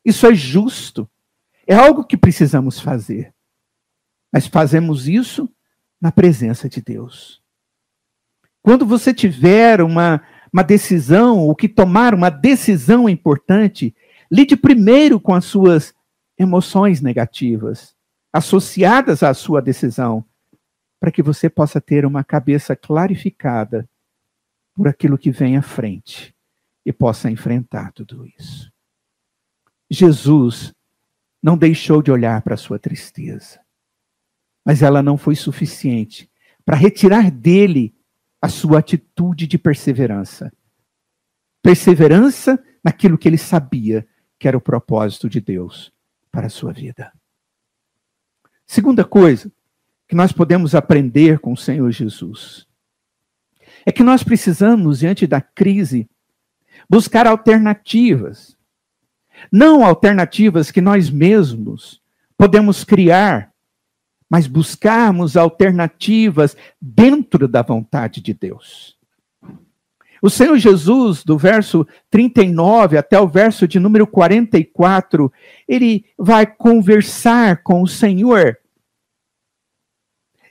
Isso 0.06 0.28
é 0.28 0.36
justo. 0.36 1.10
É 1.68 1.76
algo 1.76 2.06
que 2.06 2.18
precisamos 2.18 2.80
fazer. 2.80 3.34
Mas 4.32 4.48
fazemos 4.48 5.08
isso 5.08 5.50
na 6.00 6.12
presença 6.12 6.68
de 6.68 6.82
Deus. 6.82 7.42
Quando 8.62 8.86
você 8.86 9.14
tiver 9.14 9.82
uma, 9.82 10.22
uma 10.52 10.64
decisão, 10.64 11.40
ou 11.40 11.56
que 11.56 11.68
tomar 11.68 12.14
uma 12.14 12.30
decisão 12.30 13.10
importante, 13.10 13.96
lide 14.32 14.56
primeiro 14.56 15.20
com 15.20 15.34
as 15.34 15.46
suas 15.46 15.94
emoções 16.38 17.02
negativas 17.02 17.96
associadas 18.34 19.24
à 19.24 19.34
sua 19.34 19.62
decisão, 19.62 20.26
para 21.00 21.12
que 21.12 21.22
você 21.22 21.50
possa 21.50 21.82
ter 21.82 22.06
uma 22.06 22.24
cabeça 22.24 22.76
clarificada 22.76 23.90
por 24.74 24.88
aquilo 24.88 25.18
que 25.18 25.32
vem 25.32 25.58
à 25.58 25.62
frente 25.62 26.34
e 26.86 26.94
possa 26.94 27.30
enfrentar 27.30 27.92
tudo 27.92 28.26
isso. 28.26 28.72
Jesus 29.90 30.74
não 31.42 31.58
deixou 31.58 32.02
de 32.02 32.12
olhar 32.12 32.42
para 32.42 32.54
a 32.54 32.58
sua 32.58 32.78
tristeza, 32.78 33.60
mas 34.66 34.82
ela 34.82 35.02
não 35.02 35.18
foi 35.18 35.36
suficiente 35.36 36.30
para 36.64 36.76
retirar 36.76 37.32
dele 37.32 37.96
a 38.42 38.50
sua 38.50 38.80
atitude 38.80 39.48
de 39.48 39.58
perseverança. 39.58 40.52
Perseverança 41.62 42.64
naquilo 42.84 43.18
que 43.18 43.28
ele 43.28 43.38
sabia 43.38 44.08
que 44.40 44.48
era 44.48 44.58
o 44.58 44.62
propósito 44.62 45.30
de 45.30 45.40
Deus 45.40 45.92
para 46.32 46.48
a 46.48 46.50
sua 46.50 46.74
vida. 46.74 47.12
Segunda 48.66 49.04
coisa 49.04 49.52
que 50.08 50.16
nós 50.16 50.32
podemos 50.32 50.74
aprender 50.74 51.40
com 51.40 51.54
o 51.54 51.58
Senhor 51.58 51.92
Jesus 51.92 52.68
é 53.86 53.92
que 53.92 54.04
nós 54.04 54.24
precisamos, 54.24 55.00
diante 55.00 55.26
da 55.28 55.42
crise, 55.42 56.10
buscar 56.90 57.28
alternativas. 57.28 58.58
Não 59.52 59.86
alternativas 59.86 60.72
que 60.72 60.82
nós 60.82 61.10
mesmos 61.10 62.02
podemos 62.38 62.84
criar, 62.84 63.52
mas 64.30 64.48
buscarmos 64.48 65.38
alternativas 65.38 66.58
dentro 66.82 67.48
da 67.48 67.62
vontade 67.62 68.22
de 68.22 68.34
Deus. 68.34 68.98
O 70.22 70.30
Senhor 70.30 70.58
Jesus, 70.58 71.24
do 71.24 71.38
verso 71.38 71.86
39 72.10 72.98
até 72.98 73.20
o 73.20 73.28
verso 73.28 73.68
de 73.68 73.80
número 73.80 74.06
44, 74.06 75.32
ele 75.68 76.06
vai 76.18 76.46
conversar 76.46 77.64
com 77.64 77.82
o 77.82 77.88
Senhor. 77.88 78.58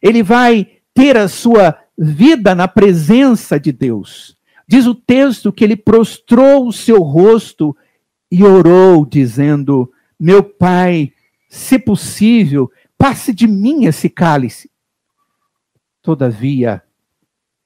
Ele 0.03 0.23
vai 0.23 0.79
ter 0.93 1.17
a 1.17 1.29
sua 1.29 1.79
vida 1.97 2.55
na 2.55 2.67
presença 2.67 3.61
de 3.61 3.71
Deus. 3.71 4.37
Diz 4.67 4.87
o 4.87 4.95
texto 4.95 5.53
que 5.53 5.63
ele 5.63 5.77
prostrou 5.77 6.67
o 6.67 6.73
seu 6.73 7.03
rosto 7.03 7.77
e 8.31 8.45
orou, 8.45 9.05
dizendo: 9.05 9.93
Meu 10.19 10.43
pai, 10.43 11.13
se 11.49 11.79
possível, 11.79 12.71
passe 12.97 13.33
de 13.33 13.49
mim 13.49 13.87
esse 13.87 14.09
cálice. 14.09 14.71
Todavia, 16.01 16.83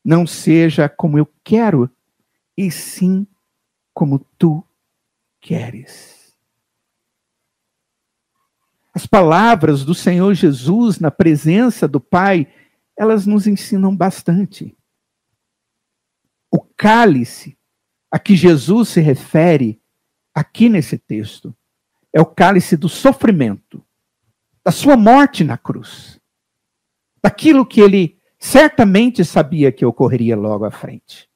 não 0.05 0.27
seja 0.27 0.89
como 0.89 1.19
eu 1.19 1.31
quero, 1.45 1.91
e 2.57 2.71
sim 2.71 3.27
como 3.93 4.19
tu 4.39 4.65
queres. 5.41 6.35
As 8.95 9.07
palavras 9.07 9.85
do 9.85 9.95
Senhor 9.95 10.35
Jesus 10.35 11.01
na 11.01 11.11
presença 11.11 11.89
do 11.89 12.01
Pai, 12.01 12.47
elas 12.97 13.27
nos 13.27 13.47
ensinam 13.47 13.95
bastante. 13.95 14.77
O 16.49 16.61
cálice 16.61 17.59
a 18.09 18.21
que 18.21 18.37
Jesus 18.37 18.91
se 18.91 19.01
refere 19.01 19.81
aqui 20.35 20.69
nesse 20.69 20.99
texto 20.99 21.55
é 22.13 22.21
o 22.21 22.27
cálice 22.27 22.77
do 22.77 22.89
sofrimento, 22.89 23.85
da 24.65 24.73
sua 24.73 24.97
morte 24.97 25.45
na 25.45 25.57
cruz, 25.57 26.21
daquilo 27.23 27.65
que 27.65 27.81
ele 27.81 28.19
certamente 28.39 29.25
sabia 29.25 29.73
que 29.73 29.85
ocorreria 29.85 30.37
logo 30.37 30.65
à 30.65 30.71
frente. 30.71 31.29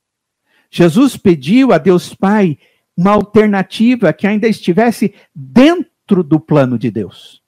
Jesus 0.70 1.16
pediu 1.16 1.72
a 1.72 1.78
Deus 1.78 2.14
Pai 2.14 2.58
uma 2.96 3.12
alternativa 3.12 4.12
que 4.12 4.26
ainda 4.26 4.48
estivesse 4.48 5.14
dentro 5.34 6.22
do 6.22 6.38
plano 6.38 6.78
de 6.78 6.90
Deus. 6.90 7.42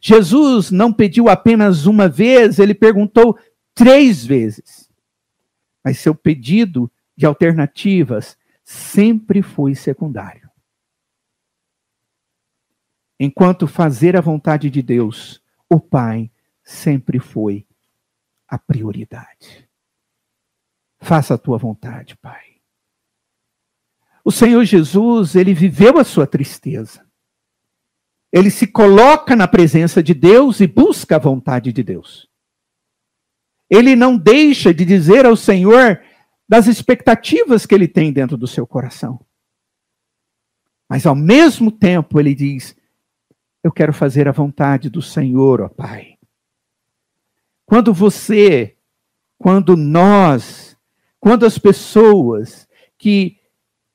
Jesus 0.00 0.70
não 0.70 0.92
pediu 0.92 1.28
apenas 1.28 1.86
uma 1.86 2.08
vez, 2.08 2.58
ele 2.58 2.74
perguntou 2.74 3.38
três 3.74 4.24
vezes. 4.24 4.90
Mas 5.84 5.98
seu 5.98 6.14
pedido 6.14 6.90
de 7.16 7.26
alternativas 7.26 8.36
sempre 8.64 9.42
foi 9.42 9.74
secundário. 9.74 10.39
Enquanto 13.22 13.66
fazer 13.66 14.16
a 14.16 14.22
vontade 14.22 14.70
de 14.70 14.80
Deus, 14.80 15.42
o 15.68 15.78
Pai 15.78 16.30
sempre 16.64 17.18
foi 17.18 17.66
a 18.48 18.58
prioridade. 18.58 19.68
Faça 20.98 21.34
a 21.34 21.38
tua 21.38 21.58
vontade, 21.58 22.16
Pai. 22.16 22.42
O 24.24 24.32
Senhor 24.32 24.64
Jesus, 24.64 25.34
ele 25.34 25.52
viveu 25.52 25.98
a 25.98 26.04
sua 26.04 26.26
tristeza. 26.26 27.06
Ele 28.32 28.50
se 28.50 28.66
coloca 28.66 29.36
na 29.36 29.46
presença 29.46 30.02
de 30.02 30.14
Deus 30.14 30.60
e 30.60 30.66
busca 30.66 31.16
a 31.16 31.18
vontade 31.18 31.74
de 31.74 31.82
Deus. 31.82 32.26
Ele 33.68 33.94
não 33.94 34.16
deixa 34.16 34.72
de 34.72 34.84
dizer 34.86 35.26
ao 35.26 35.36
Senhor 35.36 36.02
das 36.48 36.66
expectativas 36.66 37.66
que 37.66 37.74
ele 37.74 37.86
tem 37.86 38.12
dentro 38.12 38.38
do 38.38 38.46
seu 38.46 38.66
coração. 38.66 39.20
Mas 40.88 41.04
ao 41.04 41.14
mesmo 41.14 41.70
tempo 41.70 42.18
ele 42.18 42.34
diz: 42.34 42.79
Eu 43.62 43.70
quero 43.70 43.92
fazer 43.92 44.26
a 44.26 44.32
vontade 44.32 44.88
do 44.88 45.02
Senhor, 45.02 45.60
ó 45.60 45.68
Pai. 45.68 46.16
Quando 47.66 47.92
você, 47.92 48.76
quando 49.38 49.76
nós, 49.76 50.76
quando 51.20 51.44
as 51.44 51.58
pessoas 51.58 52.66
que 52.98 53.38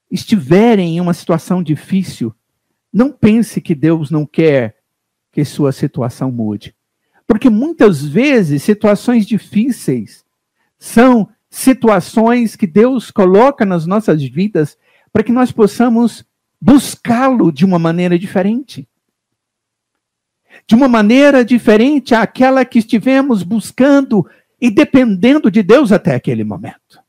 estiverem 0.09 0.97
em 0.97 1.01
uma 1.01 1.13
situação 1.13 1.63
difícil, 1.63 2.33
não 2.93 3.11
pense 3.11 3.59
que 3.59 3.75
Deus 3.75 4.09
não 4.09 4.25
quer 4.25 4.77
que 5.31 5.43
sua 5.43 5.71
situação 5.71 6.31
mude. 6.31 6.75
Porque 7.27 7.49
muitas 7.49 8.05
vezes 8.05 8.63
situações 8.63 9.25
difíceis 9.25 10.23
são 10.77 11.27
situações 11.49 12.55
que 12.55 12.67
Deus 12.67 13.11
coloca 13.11 13.65
nas 13.65 13.85
nossas 13.85 14.23
vidas 14.23 14.77
para 15.11 15.23
que 15.23 15.31
nós 15.31 15.51
possamos 15.51 16.23
buscá-lo 16.61 17.51
de 17.51 17.65
uma 17.65 17.79
maneira 17.79 18.17
diferente. 18.17 18.87
De 20.67 20.75
uma 20.75 20.87
maneira 20.87 21.45
diferente 21.45 22.15
àquela 22.15 22.65
que 22.65 22.79
estivemos 22.79 23.43
buscando 23.43 24.27
e 24.59 24.71
dependendo 24.71 25.51
de 25.51 25.61
Deus 25.61 25.91
até 25.91 26.15
aquele 26.15 26.43
momento. 26.43 26.99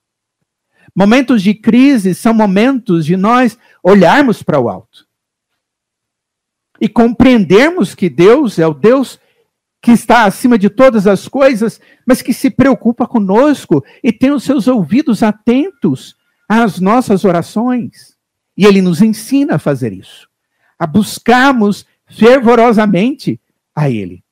Momentos 0.94 1.42
de 1.42 1.54
crise 1.54 2.14
são 2.14 2.32
momentos 2.32 3.04
de 3.04 3.16
nós 3.16 3.58
olharmos 3.82 4.42
para 4.42 4.60
o 4.60 4.68
alto 4.68 5.06
e 6.80 6.88
compreendermos 6.88 7.94
que 7.94 8.08
Deus 8.08 8.58
é 8.58 8.66
o 8.66 8.74
Deus 8.74 9.18
que 9.80 9.92
está 9.92 10.24
acima 10.24 10.58
de 10.58 10.68
todas 10.68 11.06
as 11.06 11.28
coisas, 11.28 11.80
mas 12.04 12.20
que 12.20 12.32
se 12.32 12.50
preocupa 12.50 13.06
conosco 13.06 13.84
e 14.02 14.12
tem 14.12 14.32
os 14.32 14.42
seus 14.42 14.66
ouvidos 14.66 15.22
atentos 15.22 16.16
às 16.48 16.80
nossas 16.80 17.24
orações. 17.24 18.16
E 18.56 18.64
ele 18.64 18.82
nos 18.82 19.00
ensina 19.00 19.56
a 19.56 19.58
fazer 19.58 19.92
isso, 19.92 20.28
a 20.78 20.86
buscarmos 20.86 21.86
fervorosamente 22.06 23.40
a 23.76 23.90
ele, 23.90 24.24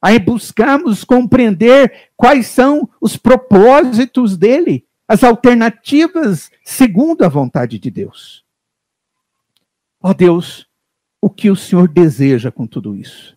a 0.00 0.18
buscarmos 0.18 1.04
compreender 1.04 2.10
quais 2.16 2.46
são 2.46 2.88
os 2.98 3.18
propósitos 3.18 4.36
dele 4.38 4.86
as 5.06 5.22
alternativas 5.22 6.50
segundo 6.64 7.22
a 7.22 7.28
vontade 7.28 7.78
de 7.78 7.90
Deus. 7.90 8.42
Ó 10.02 10.10
oh 10.10 10.14
Deus, 10.14 10.66
o 11.20 11.28
que 11.28 11.50
o 11.50 11.56
Senhor 11.56 11.86
deseja 11.86 12.50
com 12.50 12.66
tudo 12.66 12.96
isso? 12.96 13.36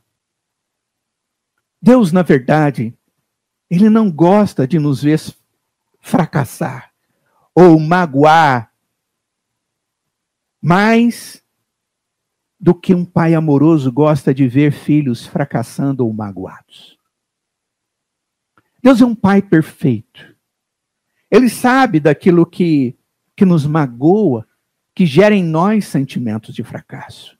Deus, 1.82 2.14
na 2.14 2.24
verdade, 2.24 2.98
ele 3.70 3.90
não 3.90 4.10
gosta 4.10 4.66
de 4.66 4.80
nos 4.80 5.04
ver 5.04 5.20
fracassar 6.00 6.92
ou 7.54 7.80
magoar 7.80 8.72
mais 10.62 11.44
do 12.60 12.74
que 12.74 12.94
um 12.94 13.06
pai 13.06 13.34
amoroso 13.34 13.92
gosta 13.92 14.34
de 14.34 14.48
ver 14.48 14.72
filhos 14.72 15.26
fracassando 15.26 16.06
ou 16.06 16.14
magoados. 16.14 16.98
Deus 18.82 19.02
é 19.02 19.06
um 19.06 19.16
pai 19.16 19.42
perfeito. 19.42 20.36
Ele 21.30 21.50
sabe 21.50 22.00
daquilo 22.00 22.46
que, 22.46 22.96
que 23.36 23.44
nos 23.44 23.66
magoa, 23.66 24.48
que 24.94 25.06
gera 25.06 25.36
em 25.36 25.44
nós 25.44 25.86
sentimentos 25.86 26.54
de 26.54 26.64
fracasso. 26.64 27.38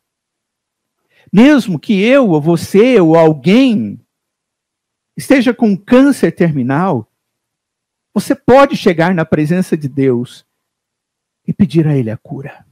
Mesmo 1.32 1.80
que 1.80 2.02
eu, 2.02 2.30
ou 2.30 2.42
você, 2.42 3.00
ou 3.00 3.16
alguém 3.16 4.00
esteja 5.16 5.54
com 5.54 5.78
câncer 5.78 6.32
terminal, 6.32 7.10
você 8.14 8.34
pode 8.36 8.76
chegar 8.76 9.14
na 9.14 9.26
presença 9.26 9.78
de 9.78 9.88
Deus 9.88 10.46
e 11.48 11.54
pedir 11.54 11.88
a 11.88 11.96
Ele 11.96 12.10
a 12.10 12.18
cura. 12.18 12.66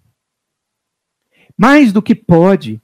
Mais 1.63 1.93
do 1.93 2.01
que 2.01 2.13
pode, 2.13 2.81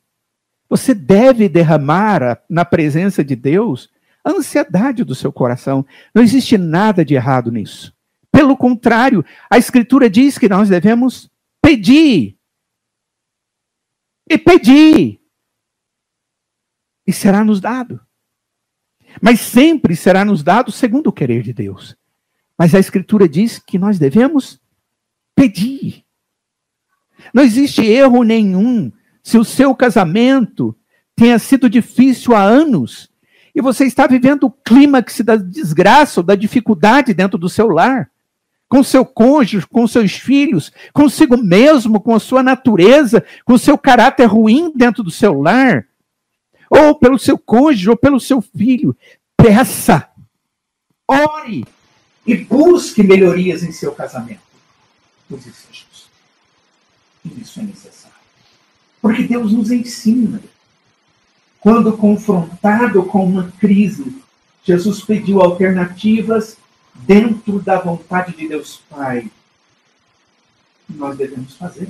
você 0.70 0.94
deve 0.94 1.50
derramar 1.50 2.42
na 2.50 2.64
presença 2.64 3.22
de 3.26 3.36
Deus 3.36 3.90
a 4.24 4.32
ansiedade 4.32 5.04
do 5.04 5.14
seu 5.14 5.34
coração. 5.34 5.86
Não 6.16 6.24
existe 6.24 6.58
nada 6.58 7.04
de 7.04 7.14
errado 7.14 7.52
nisso. 7.52 7.94
Pelo 8.32 8.56
contrário, 8.56 9.26
a 9.52 9.58
Escritura 9.58 10.10
diz 10.10 10.38
que 10.38 10.48
nós 10.48 10.70
devemos 10.70 11.30
pedir. 11.62 12.38
E 14.30 14.38
pedir. 14.38 15.20
E 17.06 17.12
será 17.12 17.44
nos 17.44 17.60
dado. 17.60 18.00
Mas 19.22 19.42
sempre 19.42 19.94
será 19.94 20.24
nos 20.24 20.42
dado 20.42 20.72
segundo 20.72 21.08
o 21.08 21.14
querer 21.14 21.44
de 21.44 21.52
Deus. 21.52 21.98
Mas 22.58 22.74
a 22.74 22.80
Escritura 22.80 23.28
diz 23.28 23.60
que 23.60 23.78
nós 23.78 24.00
devemos 24.00 24.58
pedir. 25.36 26.06
Não 27.34 27.44
existe 27.44 27.86
erro 27.86 28.24
nenhum 28.24 28.92
se 29.24 29.38
o 29.38 29.44
seu 29.44 29.76
casamento 29.76 30.76
tenha 31.16 31.38
sido 31.38 31.70
difícil 31.70 32.36
há 32.36 32.42
anos 32.42 33.10
e 33.54 33.62
você 33.62 33.86
está 33.86 34.08
vivendo 34.08 34.46
o 34.46 34.52
clímax 34.52 35.20
da 35.22 35.36
desgraça 35.36 36.22
ou 36.22 36.26
da 36.26 36.36
dificuldade 36.36 37.14
dentro 37.14 37.38
do 37.38 37.50
seu 37.50 37.68
lar 37.68 38.10
com 38.70 38.84
seu 38.84 39.04
cônjuge, 39.04 39.66
com 39.66 39.88
seus 39.88 40.14
filhos, 40.14 40.72
consigo 40.94 41.36
mesmo, 41.36 42.00
com 42.00 42.14
a 42.14 42.20
sua 42.20 42.44
natureza, 42.44 43.26
com 43.44 43.58
seu 43.58 43.78
caráter 43.78 44.26
ruim 44.26 44.72
dentro 44.76 45.02
do 45.02 45.10
seu 45.10 45.42
lar, 45.42 45.88
ou 46.70 46.94
pelo 46.94 47.18
seu 47.18 47.38
cônjuge, 47.38 47.90
ou 47.90 47.98
pelo 47.98 48.20
seu 48.20 48.40
filho. 48.42 48.96
Peça, 49.36 50.08
ore 51.08 51.66
e 52.28 52.38
busque 52.38 53.02
melhorias 53.02 53.64
em 53.64 53.72
seu 53.72 53.92
casamento. 53.92 54.42
Pois 55.28 55.48
isso 55.48 55.68
Isso 57.38 57.60
é 57.60 57.64
necessário. 57.64 58.18
Porque 59.02 59.24
Deus 59.24 59.52
nos 59.52 59.72
ensina. 59.72 60.42
Quando 61.60 61.98
confrontado 61.98 63.04
com 63.04 63.26
uma 63.26 63.52
crise, 63.60 64.16
Jesus 64.64 65.02
pediu 65.02 65.42
alternativas 65.42 66.58
dentro 66.94 67.60
da 67.60 67.80
vontade 67.80 68.36
de 68.36 68.48
Deus 68.48 68.82
Pai. 68.90 69.30
nós 70.90 71.18
devemos 71.18 71.56
fazer. 71.56 71.90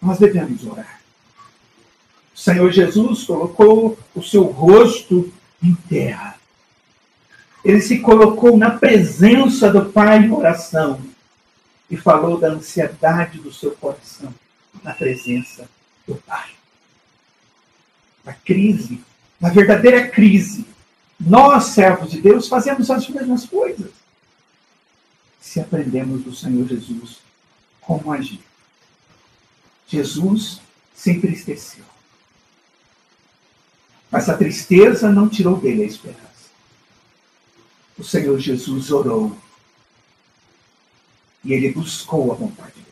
Nós 0.00 0.18
devemos 0.18 0.64
orar. 0.66 1.00
O 2.34 2.38
Senhor 2.38 2.70
Jesus 2.70 3.24
colocou 3.24 3.98
o 4.14 4.22
seu 4.22 4.44
rosto 4.44 5.32
em 5.62 5.74
terra. 5.74 6.36
Ele 7.64 7.80
se 7.80 8.00
colocou 8.00 8.56
na 8.56 8.70
presença 8.70 9.70
do 9.70 9.86
Pai 9.86 10.18
em 10.18 10.30
oração 10.30 11.00
e 11.90 11.96
falou 11.96 12.38
da 12.38 12.48
ansiedade 12.48 13.38
do 13.38 13.52
seu 13.52 13.72
coração 13.72 14.34
na 14.82 14.92
presença 14.92 15.68
do 16.06 16.14
Pai. 16.16 16.50
A 18.26 18.32
crise, 18.32 19.02
na 19.40 19.50
verdadeira 19.50 20.08
crise, 20.08 20.66
nós, 21.20 21.66
servos 21.66 22.10
de 22.10 22.20
Deus, 22.20 22.48
fazemos 22.48 22.90
as 22.90 23.08
mesmas 23.08 23.44
coisas. 23.46 23.90
Se 25.40 25.60
aprendemos 25.60 26.22
do 26.22 26.34
Senhor 26.34 26.66
Jesus 26.66 27.20
como 27.80 28.12
agir. 28.12 28.40
Jesus 29.86 30.60
se 30.94 31.10
entristeceu. 31.10 31.84
Mas 34.10 34.28
a 34.28 34.36
tristeza 34.36 35.10
não 35.10 35.28
tirou 35.28 35.58
dele 35.58 35.82
a 35.82 35.86
esperança. 35.86 36.22
O 37.98 38.04
Senhor 38.04 38.38
Jesus 38.38 38.90
orou. 38.90 39.36
E 41.44 41.52
ele 41.52 41.72
buscou 41.72 42.32
a 42.32 42.34
vontade 42.34 42.72
de 42.72 42.80
Deus. 42.80 42.84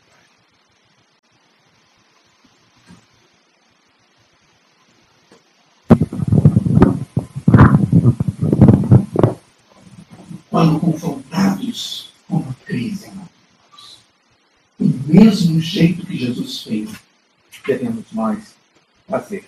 quando 10.50 10.78
confrontados 10.78 12.12
com 12.28 12.36
uma 12.36 12.54
crise, 12.66 13.10
do 14.78 15.08
mesmo 15.08 15.58
jeito 15.60 16.06
que 16.06 16.16
Jesus 16.16 16.62
fez, 16.62 16.90
devemos 17.66 18.04
nós 18.12 18.54
fazer. 19.08 19.44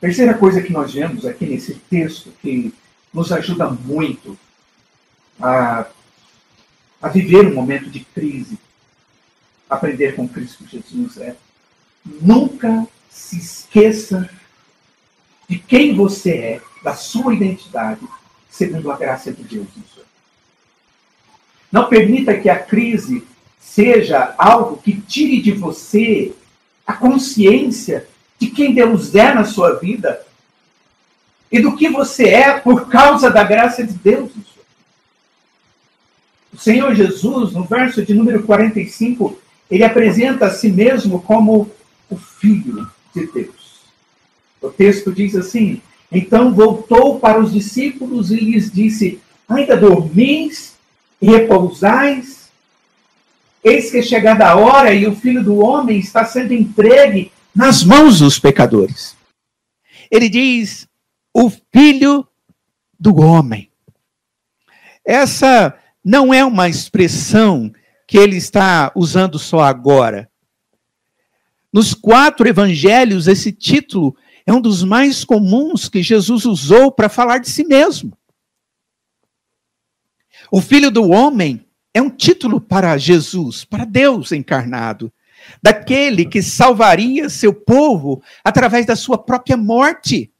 Terceira 0.00 0.34
coisa 0.34 0.62
que 0.62 0.72
nós 0.72 0.92
vemos 0.92 1.24
aqui 1.24 1.46
nesse 1.46 1.74
texto 1.74 2.32
que 2.42 2.72
nos 3.12 3.30
ajuda 3.32 3.70
muito 3.70 4.38
a, 5.40 5.86
a 7.00 7.08
viver 7.08 7.46
um 7.46 7.54
momento 7.54 7.90
de 7.90 8.00
crise, 8.00 8.58
aprender 9.68 10.14
com 10.14 10.28
Cristo 10.28 10.66
Jesus 10.66 11.18
é 11.18 11.36
nunca 12.04 12.86
se 13.10 13.36
esqueça 13.38 14.30
de 15.48 15.58
quem 15.58 15.94
você 15.94 16.30
é, 16.30 16.60
da 16.82 16.94
sua 16.94 17.34
identidade 17.34 18.00
segundo 18.48 18.90
a 18.90 18.96
graça 18.96 19.32
de 19.32 19.42
Deus. 19.42 19.66
Não 21.70 21.88
permita 21.88 22.38
que 22.38 22.48
a 22.48 22.58
crise 22.58 23.26
seja 23.58 24.34
algo 24.38 24.78
que 24.78 25.00
tire 25.00 25.40
de 25.42 25.52
você 25.52 26.32
a 26.86 26.92
consciência 26.94 28.06
de 28.38 28.48
quem 28.48 28.72
Deus 28.72 29.14
é 29.14 29.34
na 29.34 29.44
sua 29.44 29.78
vida 29.78 30.24
e 31.50 31.60
do 31.60 31.76
que 31.76 31.88
você 31.88 32.28
é 32.28 32.58
por 32.58 32.88
causa 32.88 33.30
da 33.30 33.42
graça 33.42 33.84
de 33.84 33.92
Deus. 33.92 34.30
O 36.56 36.58
Senhor 36.58 36.94
Jesus, 36.94 37.52
no 37.52 37.64
verso 37.64 38.04
de 38.04 38.14
número 38.14 38.42
45, 38.42 39.38
ele 39.70 39.84
apresenta 39.84 40.46
a 40.46 40.50
si 40.50 40.70
mesmo 40.70 41.20
como 41.20 41.70
o 42.08 42.16
Filho 42.16 42.88
de 43.14 43.26
Deus. 43.26 43.82
O 44.60 44.70
texto 44.70 45.12
diz 45.12 45.36
assim: 45.36 45.82
então 46.10 46.54
voltou 46.54 47.18
para 47.18 47.38
os 47.40 47.52
discípulos 47.52 48.30
e 48.30 48.36
lhes 48.36 48.70
disse: 48.70 49.20
Ainda 49.48 49.76
dormis 49.76 50.76
e 51.20 51.26
repousais? 51.26 52.50
Eis 53.62 53.90
que 53.90 53.98
é 53.98 54.02
chegada 54.02 54.46
a 54.46 54.56
hora 54.56 54.94
e 54.94 55.06
o 55.06 55.16
filho 55.16 55.42
do 55.42 55.58
homem 55.58 55.98
está 55.98 56.24
sendo 56.24 56.54
entregue 56.54 57.32
nas 57.54 57.82
mãos 57.82 58.20
dos 58.20 58.38
pecadores. 58.38 59.16
Ele 60.10 60.28
diz: 60.28 60.88
o 61.34 61.50
filho 61.50 62.26
do 62.98 63.16
homem. 63.16 63.70
Essa 65.04 65.76
não 66.06 66.32
é 66.32 66.44
uma 66.44 66.68
expressão 66.68 67.72
que 68.06 68.16
ele 68.16 68.36
está 68.36 68.92
usando 68.94 69.40
só 69.40 69.58
agora. 69.58 70.30
Nos 71.72 71.94
quatro 71.94 72.46
evangelhos, 72.46 73.26
esse 73.26 73.50
título 73.50 74.16
é 74.46 74.52
um 74.52 74.60
dos 74.60 74.84
mais 74.84 75.24
comuns 75.24 75.88
que 75.88 76.04
Jesus 76.04 76.44
usou 76.44 76.92
para 76.92 77.08
falar 77.08 77.38
de 77.38 77.50
si 77.50 77.64
mesmo. 77.64 78.16
O 80.48 80.60
Filho 80.60 80.92
do 80.92 81.10
Homem 81.10 81.66
é 81.92 82.00
um 82.00 82.08
título 82.08 82.60
para 82.60 82.96
Jesus, 82.96 83.64
para 83.64 83.84
Deus 83.84 84.30
encarnado, 84.30 85.12
daquele 85.60 86.24
que 86.24 86.40
salvaria 86.40 87.28
seu 87.28 87.52
povo 87.52 88.22
através 88.44 88.86
da 88.86 88.94
sua 88.94 89.18
própria 89.18 89.56
morte 89.56 90.32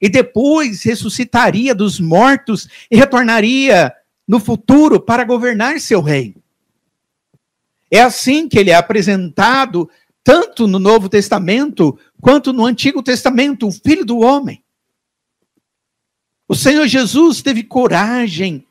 e 0.00 0.08
depois 0.08 0.82
ressuscitaria 0.82 1.76
dos 1.76 2.00
mortos 2.00 2.68
e 2.90 2.96
retornaria 2.96 3.94
no 4.26 4.40
futuro 4.40 5.00
para 5.00 5.24
governar 5.24 5.78
seu 5.80 6.00
reino. 6.00 6.42
É 7.90 8.00
assim 8.00 8.48
que 8.48 8.58
ele 8.58 8.70
é 8.70 8.74
apresentado 8.74 9.88
tanto 10.24 10.66
no 10.66 10.78
Novo 10.78 11.08
Testamento 11.08 11.96
quanto 12.20 12.52
no 12.52 12.64
Antigo 12.64 13.02
Testamento, 13.02 13.68
o 13.68 13.72
Filho 13.72 14.04
do 14.04 14.18
Homem. 14.18 14.62
O 16.48 16.54
Senhor 16.54 16.86
Jesus 16.88 17.42
teve 17.42 17.62
coragem 17.62 18.66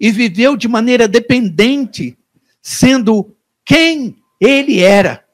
e 0.00 0.10
viveu 0.10 0.56
de 0.56 0.68
maneira 0.68 1.06
dependente, 1.06 2.16
sendo 2.62 3.34
quem 3.64 4.16
ele 4.40 4.80
era. 4.80 5.24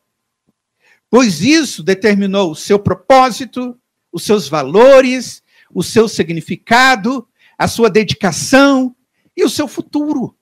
Pois 1.09 1.43
isso 1.43 1.83
determinou 1.83 2.53
o 2.53 2.57
seu 2.57 2.79
propósito, 2.79 3.79
os 4.13 4.25
seus 4.25 4.49
valores, 4.49 5.43
o 5.73 5.83
seu 5.83 6.09
significado, 6.09 7.27
a 7.57 7.69
sua 7.69 7.89
dedicação 7.89 8.95
e 9.37 9.45
o 9.45 9.51
seu 9.51 9.67
futuro. 9.67 10.37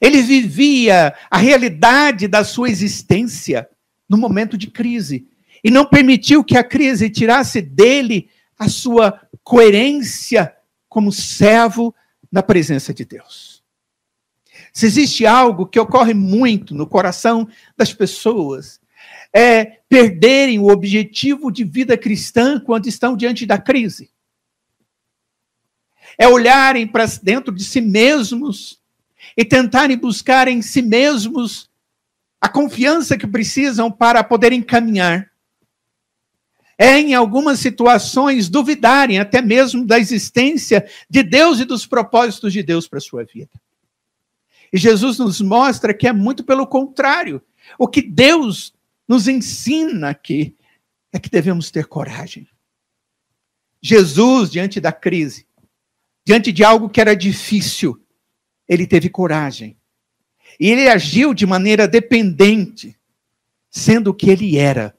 Ele 0.00 0.20
vivia 0.22 1.14
a 1.30 1.36
realidade 1.36 2.26
da 2.26 2.44
sua 2.44 2.68
existência 2.68 3.68
no 4.08 4.16
momento 4.16 4.58
de 4.58 4.66
crise 4.66 5.28
e 5.62 5.70
não 5.70 5.86
permitiu 5.86 6.42
que 6.42 6.56
a 6.56 6.64
crise 6.64 7.08
tirasse 7.08 7.60
dele 7.62 8.28
a 8.58 8.68
sua 8.68 9.20
coerência 9.44 10.54
como 10.88 11.12
servo 11.12 11.94
na 12.30 12.42
presença 12.42 12.92
de 12.92 13.04
Deus. 13.04 13.62
Se 14.72 14.86
existe 14.86 15.26
algo 15.26 15.66
que 15.66 15.78
ocorre 15.78 16.14
muito 16.14 16.74
no 16.74 16.86
coração 16.86 17.48
das 17.76 17.92
pessoas, 17.92 18.80
é 19.32 19.64
perderem 19.88 20.58
o 20.58 20.68
objetivo 20.68 21.50
de 21.50 21.64
vida 21.64 21.96
cristã 21.96 22.58
quando 22.58 22.86
estão 22.86 23.16
diante 23.16 23.46
da 23.46 23.58
crise. 23.58 24.10
É 26.18 26.28
olharem 26.28 26.86
para 26.86 27.06
dentro 27.22 27.54
de 27.54 27.64
si 27.64 27.80
mesmos 27.80 28.80
e 29.36 29.44
tentarem 29.44 29.96
buscar 29.96 30.48
em 30.48 30.60
si 30.60 30.82
mesmos 30.82 31.70
a 32.40 32.48
confiança 32.48 33.16
que 33.16 33.26
precisam 33.26 33.90
para 33.90 34.24
poderem 34.24 34.62
caminhar. 34.62 35.30
É, 36.76 36.98
em 36.98 37.14
algumas 37.14 37.60
situações, 37.60 38.48
duvidarem 38.48 39.20
até 39.20 39.40
mesmo 39.40 39.86
da 39.86 39.98
existência 39.98 40.88
de 41.08 41.22
Deus 41.22 41.60
e 41.60 41.64
dos 41.64 41.86
propósitos 41.86 42.52
de 42.52 42.62
Deus 42.62 42.88
para 42.88 42.98
a 42.98 43.02
sua 43.02 43.24
vida. 43.24 43.52
E 44.72 44.78
Jesus 44.78 45.18
nos 45.18 45.40
mostra 45.40 45.94
que 45.94 46.08
é 46.08 46.12
muito 46.12 46.42
pelo 46.42 46.66
contrário. 46.66 47.40
O 47.78 47.86
que 47.86 48.02
Deus 48.02 48.74
nos 49.06 49.28
ensina 49.28 50.08
aqui 50.08 50.56
é 51.12 51.18
que 51.18 51.30
devemos 51.30 51.70
ter 51.70 51.86
coragem. 51.86 52.48
Jesus, 53.80 54.50
diante 54.50 54.80
da 54.80 54.90
crise, 54.90 55.46
diante 56.24 56.52
de 56.52 56.64
algo 56.64 56.88
que 56.88 57.00
era 57.00 57.14
difícil, 57.14 58.00
ele 58.68 58.86
teve 58.86 59.08
coragem. 59.08 59.76
E 60.58 60.68
ele 60.70 60.88
agiu 60.88 61.34
de 61.34 61.46
maneira 61.46 61.88
dependente, 61.88 62.96
sendo 63.70 64.10
o 64.10 64.14
que 64.14 64.30
ele 64.30 64.56
era. 64.56 64.96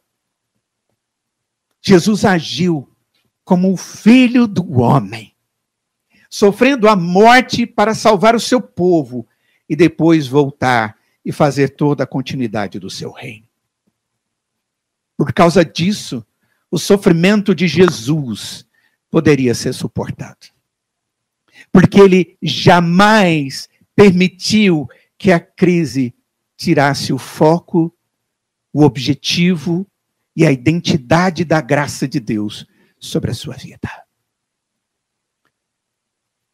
Jesus 1.82 2.26
agiu 2.26 2.90
como 3.44 3.72
o 3.72 3.78
filho 3.78 4.48
do 4.48 4.80
homem, 4.80 5.36
sofrendo 6.30 6.88
a 6.88 6.96
morte 6.96 7.66
para 7.66 7.94
salvar 7.94 8.36
o 8.36 8.40
seu 8.40 8.62
povo 8.62 9.28
e 9.68 9.76
depois 9.76 10.28
voltar 10.28 10.98
e 11.24 11.32
fazer 11.32 11.70
toda 11.70 12.04
a 12.04 12.08
continuidade 12.08 12.80
do 12.80 12.90
seu 12.90 13.12
reino. 13.12 13.48
Por 15.16 15.32
causa 15.32 15.64
disso, 15.64 16.26
o 16.72 16.80
sofrimento 16.80 17.54
de 17.54 17.68
Jesus 17.68 18.66
poderia 19.12 19.54
ser 19.54 19.74
suportado 19.74 20.53
porque 21.74 22.00
ele 22.00 22.38
jamais 22.40 23.68
permitiu 23.96 24.88
que 25.18 25.32
a 25.32 25.40
crise 25.40 26.14
tirasse 26.56 27.12
o 27.12 27.18
foco, 27.18 27.92
o 28.72 28.84
objetivo 28.84 29.88
e 30.36 30.46
a 30.46 30.52
identidade 30.52 31.44
da 31.44 31.60
graça 31.60 32.08
de 32.08 32.20
Deus 32.20 32.68
sobre 33.00 33.32
a 33.32 33.34
sua 33.34 33.56
vida. 33.56 33.90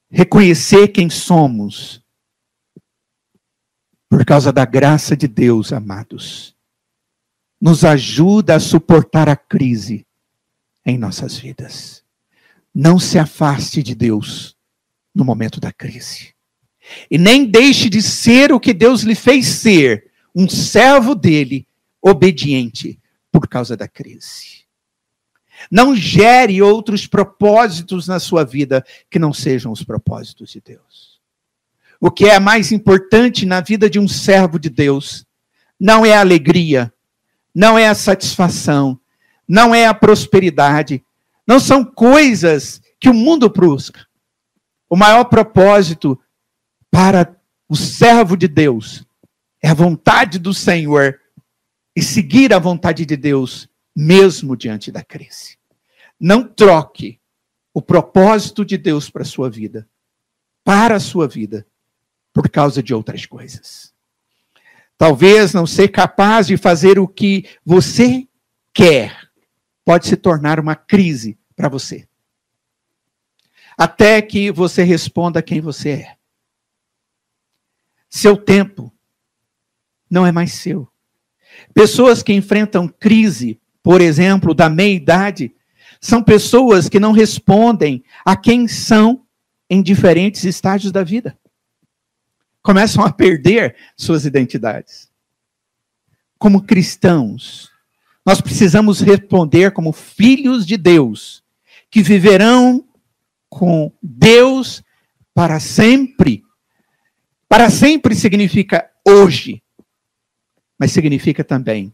Reconhecer 0.09 0.87
quem 0.87 1.09
somos 1.09 2.01
por 4.07 4.25
causa 4.25 4.51
da 4.51 4.65
graça 4.65 5.15
de 5.15 5.27
Deus, 5.27 5.73
amados, 5.73 6.55
nos 7.61 7.83
ajuda 7.83 8.55
a 8.55 8.59
suportar 8.59 9.27
a 9.27 9.35
crise 9.35 10.07
em 10.85 10.97
nossas 10.97 11.37
vidas. 11.37 12.03
Não 12.73 12.97
se 12.97 13.19
afaste 13.19 13.83
de 13.83 13.93
Deus 13.93 14.57
no 15.13 15.23
momento 15.25 15.59
da 15.59 15.71
crise. 15.71 16.33
E 17.09 17.17
nem 17.17 17.45
deixe 17.45 17.89
de 17.89 18.01
ser 18.01 18.51
o 18.51 18.59
que 18.59 18.73
Deus 18.73 19.01
lhe 19.01 19.15
fez 19.15 19.47
ser, 19.47 20.11
um 20.35 20.47
servo 20.47 21.13
dele, 21.13 21.67
obediente, 22.01 22.99
por 23.31 23.47
causa 23.47 23.75
da 23.75 23.87
crise. 23.87 24.59
Não 25.69 25.95
gere 25.95 26.61
outros 26.61 27.05
propósitos 27.05 28.07
na 28.07 28.19
sua 28.19 28.45
vida 28.45 28.85
que 29.09 29.19
não 29.19 29.33
sejam 29.33 29.71
os 29.71 29.83
propósitos 29.83 30.51
de 30.51 30.61
Deus. 30.61 31.19
O 31.99 32.09
que 32.09 32.25
é 32.25 32.39
mais 32.39 32.71
importante 32.71 33.45
na 33.45 33.59
vida 33.59 33.89
de 33.89 33.99
um 33.99 34.07
servo 34.07 34.57
de 34.57 34.69
Deus 34.69 35.25
não 35.79 36.05
é 36.05 36.13
a 36.13 36.21
alegria, 36.21 36.91
não 37.53 37.77
é 37.77 37.87
a 37.87 37.95
satisfação, 37.95 38.99
não 39.47 39.75
é 39.75 39.85
a 39.85 39.93
prosperidade, 39.93 41.03
não 41.45 41.59
são 41.59 41.83
coisas 41.83 42.81
que 42.99 43.09
o 43.09 43.13
mundo 43.13 43.49
busca. 43.49 44.07
O 44.89 44.95
maior 44.95 45.25
propósito 45.25 46.19
para 46.89 47.37
o 47.67 47.75
servo 47.75 48.35
de 48.35 48.47
Deus 48.47 49.05
é 49.61 49.69
a 49.69 49.73
vontade 49.73 50.39
do 50.39 50.53
Senhor 50.53 51.19
e 51.95 52.01
seguir 52.01 52.53
a 52.53 52.59
vontade 52.59 53.05
de 53.05 53.15
Deus, 53.15 53.69
mesmo 53.95 54.57
diante 54.57 54.91
da 54.91 55.03
crise. 55.03 55.57
Não 56.19 56.43
troque 56.43 57.19
o 57.73 57.81
propósito 57.81 58.65
de 58.65 58.77
Deus 58.77 59.09
para 59.09 59.21
a 59.21 59.25
sua 59.25 59.49
vida, 59.49 59.87
para 60.63 60.95
a 60.95 60.99
sua 60.99 61.27
vida, 61.27 61.67
por 62.33 62.49
causa 62.49 62.81
de 62.81 62.93
outras 62.93 63.25
coisas. 63.25 63.93
Talvez 64.97 65.53
não 65.53 65.67
ser 65.67 65.89
capaz 65.89 66.47
de 66.47 66.57
fazer 66.57 66.97
o 66.97 67.07
que 67.07 67.45
você 67.63 68.27
quer 68.73 69.29
pode 69.85 70.07
se 70.07 70.17
tornar 70.17 70.59
uma 70.59 70.75
crise 70.75 71.37
para 71.55 71.69
você. 71.69 72.08
Até 73.79 74.21
que 74.21 74.51
você 74.51 74.83
responda 74.83 75.41
quem 75.41 75.61
você 75.61 75.89
é. 75.91 76.15
Seu 78.09 78.35
tempo 78.35 78.93
não 80.09 80.27
é 80.27 80.33
mais 80.33 80.51
seu. 80.51 80.85
Pessoas 81.73 82.21
que 82.21 82.33
enfrentam 82.33 82.89
crise, 82.89 83.57
por 83.81 84.01
exemplo, 84.01 84.53
da 84.53 84.69
meia-idade, 84.69 85.55
são 86.01 86.21
pessoas 86.21 86.89
que 86.89 86.99
não 86.99 87.13
respondem 87.13 88.03
a 88.25 88.35
quem 88.35 88.67
são 88.67 89.25
em 89.69 89.81
diferentes 89.81 90.43
estágios 90.43 90.91
da 90.91 91.01
vida. 91.01 91.39
Começam 92.61 93.01
a 93.05 93.13
perder 93.13 93.77
suas 93.95 94.25
identidades. 94.25 95.09
Como 96.37 96.63
cristãos, 96.63 97.71
nós 98.25 98.41
precisamos 98.41 98.99
responder 98.99 99.71
como 99.71 99.93
filhos 99.93 100.65
de 100.65 100.75
Deus, 100.75 101.41
que 101.89 102.03
viverão 102.03 102.83
com 103.49 103.91
Deus 104.01 104.83
para 105.33 105.59
sempre 105.59 106.43
para 107.49 107.71
sempre 107.71 108.13
significa 108.13 108.87
hoje, 109.03 109.63
mas 110.79 110.91
significa 110.91 111.43
também 111.43 111.91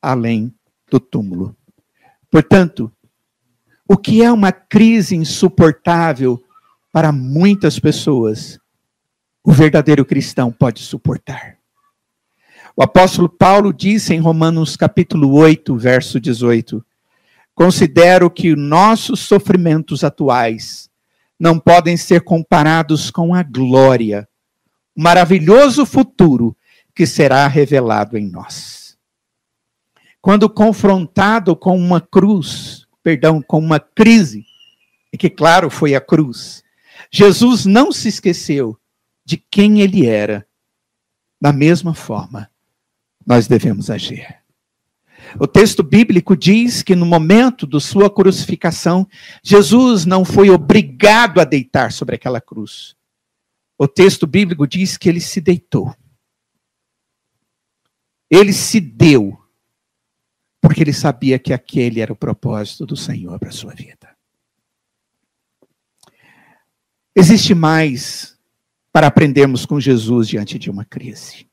além 0.00 0.54
do 0.88 1.00
túmulo. 1.00 1.56
Portanto, 2.30 2.92
o 3.88 3.96
que 3.96 4.22
é 4.22 4.30
uma 4.30 4.52
crise 4.52 5.16
insuportável 5.16 6.40
para 6.92 7.10
muitas 7.10 7.80
pessoas, 7.80 8.60
o 9.42 9.50
verdadeiro 9.50 10.04
cristão 10.04 10.52
pode 10.52 10.80
suportar. 10.80 11.58
O 12.76 12.82
apóstolo 12.82 13.28
Paulo 13.28 13.72
disse 13.72 14.14
em 14.14 14.20
Romanos 14.20 14.76
capítulo 14.76 15.32
8, 15.32 15.76
verso 15.76 16.20
18: 16.20 16.84
Considero 17.54 18.30
que 18.30 18.56
nossos 18.56 19.20
sofrimentos 19.20 20.02
atuais 20.02 20.90
não 21.38 21.58
podem 21.58 21.96
ser 21.96 22.22
comparados 22.22 23.10
com 23.10 23.34
a 23.34 23.42
glória 23.42 24.28
maravilhoso 24.96 25.84
futuro 25.84 26.56
que 26.94 27.06
será 27.06 27.46
revelado 27.48 28.16
em 28.16 28.28
nós. 28.28 28.96
Quando 30.20 30.48
confrontado 30.48 31.54
com 31.56 31.76
uma 31.76 32.00
cruz, 32.00 32.86
perdão, 33.02 33.42
com 33.42 33.58
uma 33.58 33.80
crise, 33.80 34.44
e 35.12 35.18
que 35.18 35.28
claro 35.28 35.68
foi 35.68 35.94
a 35.94 36.00
cruz, 36.00 36.62
Jesus 37.10 37.66
não 37.66 37.92
se 37.92 38.08
esqueceu 38.08 38.78
de 39.24 39.36
quem 39.36 39.80
ele 39.80 40.06
era. 40.06 40.46
Da 41.40 41.52
mesma 41.52 41.94
forma, 41.94 42.50
nós 43.26 43.46
devemos 43.46 43.90
agir. 43.90 44.43
O 45.38 45.46
texto 45.46 45.82
bíblico 45.82 46.36
diz 46.36 46.82
que 46.82 46.94
no 46.94 47.04
momento 47.04 47.66
da 47.66 47.80
sua 47.80 48.08
crucificação, 48.08 49.06
Jesus 49.42 50.04
não 50.04 50.24
foi 50.24 50.50
obrigado 50.50 51.40
a 51.40 51.44
deitar 51.44 51.92
sobre 51.92 52.14
aquela 52.14 52.40
cruz. 52.40 52.96
O 53.76 53.88
texto 53.88 54.26
bíblico 54.26 54.66
diz 54.66 54.96
que 54.96 55.08
ele 55.08 55.20
se 55.20 55.40
deitou. 55.40 55.94
Ele 58.30 58.52
se 58.52 58.80
deu, 58.80 59.38
porque 60.60 60.82
ele 60.82 60.92
sabia 60.92 61.38
que 61.38 61.52
aquele 61.52 62.00
era 62.00 62.12
o 62.12 62.16
propósito 62.16 62.86
do 62.86 62.96
Senhor 62.96 63.38
para 63.38 63.48
a 63.48 63.52
sua 63.52 63.74
vida. 63.74 64.14
Existe 67.14 67.54
mais 67.54 68.36
para 68.92 69.06
aprendermos 69.08 69.66
com 69.66 69.78
Jesus 69.78 70.28
diante 70.28 70.58
de 70.58 70.70
uma 70.70 70.84
crise. 70.84 71.48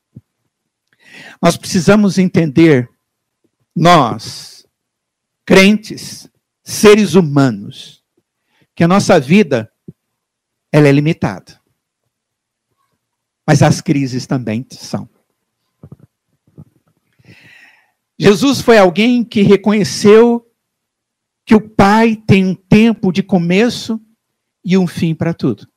Nós 1.40 1.56
precisamos 1.56 2.18
entender, 2.18 2.88
nós, 3.74 4.66
crentes, 5.44 6.28
seres 6.62 7.14
humanos, 7.14 8.02
que 8.74 8.84
a 8.84 8.88
nossa 8.88 9.18
vida 9.18 9.72
ela 10.70 10.88
é 10.88 10.92
limitada. 10.92 11.60
Mas 13.46 13.62
as 13.62 13.80
crises 13.80 14.26
também 14.26 14.64
são. 14.70 15.08
Jesus 18.18 18.60
foi 18.60 18.78
alguém 18.78 19.24
que 19.24 19.42
reconheceu 19.42 20.48
que 21.44 21.54
o 21.54 21.60
Pai 21.60 22.16
tem 22.16 22.46
um 22.46 22.54
tempo 22.54 23.10
de 23.10 23.22
começo 23.22 24.00
e 24.64 24.78
um 24.78 24.86
fim 24.86 25.14
para 25.14 25.34
tudo. 25.34 25.68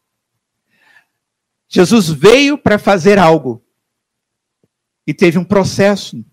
Jesus 1.68 2.10
veio 2.10 2.58
para 2.58 2.78
fazer 2.78 3.18
algo 3.18 3.66
e 5.08 5.14
teve 5.14 5.38
um 5.38 5.44
processo. 5.44 6.24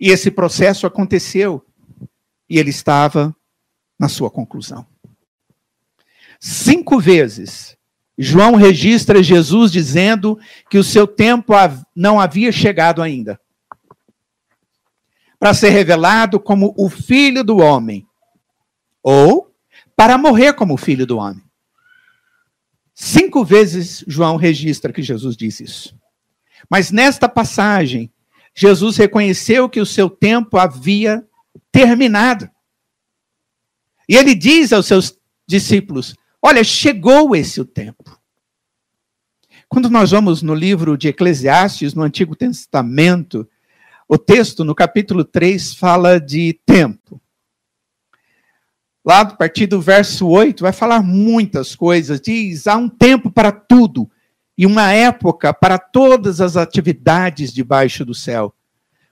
E 0.00 0.10
esse 0.10 0.30
processo 0.30 0.86
aconteceu 0.86 1.64
e 2.48 2.58
ele 2.58 2.70
estava 2.70 3.34
na 3.98 4.08
sua 4.08 4.30
conclusão. 4.30 4.86
Cinco 6.40 6.98
vezes 6.98 7.76
João 8.16 8.54
registra 8.54 9.22
Jesus 9.22 9.70
dizendo 9.70 10.38
que 10.70 10.78
o 10.78 10.84
seu 10.84 11.06
tempo 11.06 11.52
não 11.94 12.18
havia 12.18 12.50
chegado 12.50 13.02
ainda 13.02 13.38
para 15.40 15.54
ser 15.54 15.70
revelado 15.70 16.38
como 16.38 16.74
o 16.76 16.90
filho 16.90 17.42
do 17.42 17.56
homem, 17.56 18.06
ou 19.02 19.50
para 19.96 20.18
morrer 20.18 20.52
como 20.52 20.74
o 20.74 20.76
filho 20.76 21.06
do 21.06 21.16
homem. 21.16 21.42
Cinco 22.94 23.42
vezes 23.42 24.04
João 24.06 24.36
registra 24.36 24.92
que 24.92 25.02
Jesus 25.02 25.34
disse 25.34 25.64
isso. 25.64 25.96
Mas 26.68 26.90
nesta 26.90 27.26
passagem, 27.26 28.12
Jesus 28.54 28.96
reconheceu 28.96 29.68
que 29.68 29.80
o 29.80 29.86
seu 29.86 30.10
tempo 30.10 30.58
havia 30.58 31.26
terminado. 31.70 32.50
E 34.08 34.16
ele 34.16 34.34
diz 34.34 34.72
aos 34.72 34.86
seus 34.86 35.16
discípulos: 35.46 36.14
Olha, 36.42 36.64
chegou 36.64 37.34
esse 37.34 37.60
o 37.60 37.64
tempo. 37.64 38.18
Quando 39.68 39.88
nós 39.88 40.10
vamos 40.10 40.42
no 40.42 40.54
livro 40.54 40.98
de 40.98 41.08
Eclesiastes, 41.08 41.94
no 41.94 42.02
Antigo 42.02 42.34
Testamento, 42.34 43.48
o 44.08 44.18
texto, 44.18 44.64
no 44.64 44.74
capítulo 44.74 45.24
3, 45.24 45.74
fala 45.74 46.20
de 46.20 46.58
tempo. 46.66 47.20
Lá, 49.04 49.20
a 49.20 49.26
partir 49.26 49.68
do 49.68 49.80
verso 49.80 50.26
8, 50.26 50.62
vai 50.62 50.72
falar 50.72 51.02
muitas 51.02 51.76
coisas. 51.76 52.20
Diz: 52.20 52.66
há 52.66 52.76
um 52.76 52.88
tempo 52.88 53.30
para 53.30 53.52
tudo 53.52 54.10
e 54.60 54.66
uma 54.66 54.92
época 54.92 55.54
para 55.54 55.78
todas 55.78 56.38
as 56.38 56.54
atividades 56.54 57.50
debaixo 57.50 58.04
do 58.04 58.14
céu 58.14 58.54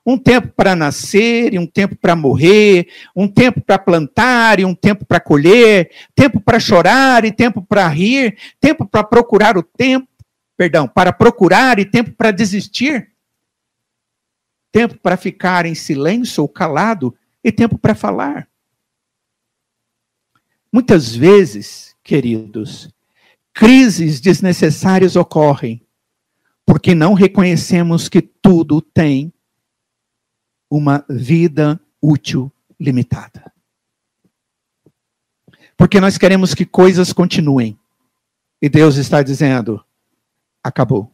um 0.04 0.18
tempo 0.18 0.48
para 0.48 0.76
nascer 0.76 1.54
e 1.54 1.58
um 1.58 1.66
tempo 1.66 1.96
para 1.96 2.14
morrer, 2.14 2.88
um 3.16 3.26
tempo 3.26 3.58
para 3.60 3.78
plantar 3.78 4.60
e 4.60 4.64
um 4.64 4.74
tempo 4.74 5.06
para 5.06 5.20
colher, 5.20 5.90
tempo 6.14 6.38
para 6.38 6.60
chorar 6.60 7.24
e 7.24 7.32
tempo 7.32 7.62
para 7.62 7.88
rir, 7.88 8.38
tempo 8.58 8.86
para 8.86 9.04
procurar 9.04 9.56
o 9.56 9.62
tempo, 9.62 10.08
perdão, 10.56 10.86
para 10.86 11.12
procurar 11.12 11.78
e 11.78 11.84
tempo 11.84 12.12
para 12.12 12.30
desistir, 12.30 13.10
tempo 14.72 14.98
para 14.98 15.16
ficar 15.16 15.64
em 15.64 15.74
silêncio 15.74 16.42
ou 16.42 16.48
calado 16.48 17.14
e 17.44 17.52
tempo 17.52 17.78
para 17.78 17.94
falar. 17.94 18.48
Muitas 20.72 21.14
vezes, 21.14 21.94
queridos, 22.02 22.90
crises 23.58 24.20
desnecessárias 24.20 25.16
ocorrem 25.16 25.84
porque 26.64 26.94
não 26.94 27.12
reconhecemos 27.12 28.08
que 28.08 28.22
tudo 28.22 28.80
tem 28.80 29.32
uma 30.70 31.04
vida 31.10 31.80
útil 32.00 32.52
limitada. 32.78 33.52
Porque 35.76 36.00
nós 36.00 36.16
queremos 36.16 36.54
que 36.54 36.64
coisas 36.64 37.12
continuem. 37.12 37.76
E 38.62 38.68
Deus 38.68 38.94
está 38.94 39.24
dizendo: 39.24 39.84
acabou. 40.62 41.12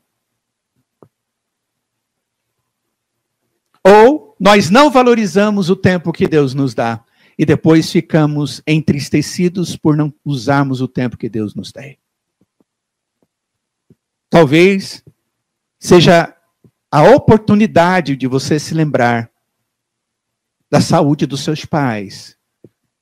Ou 3.82 4.36
nós 4.38 4.68
não 4.68 4.90
valorizamos 4.90 5.70
o 5.70 5.76
tempo 5.76 6.12
que 6.12 6.28
Deus 6.28 6.52
nos 6.52 6.74
dá 6.74 7.02
e 7.38 7.46
depois 7.46 7.90
ficamos 7.90 8.60
entristecidos 8.66 9.76
por 9.76 9.96
não 9.96 10.12
usarmos 10.22 10.82
o 10.82 10.88
tempo 10.88 11.16
que 11.16 11.30
Deus 11.30 11.54
nos 11.54 11.72
dá. 11.72 12.03
Talvez 14.34 15.00
seja 15.78 16.36
a 16.90 17.04
oportunidade 17.04 18.16
de 18.16 18.26
você 18.26 18.58
se 18.58 18.74
lembrar 18.74 19.30
da 20.68 20.80
saúde 20.80 21.24
dos 21.24 21.44
seus 21.44 21.64
pais, 21.64 22.36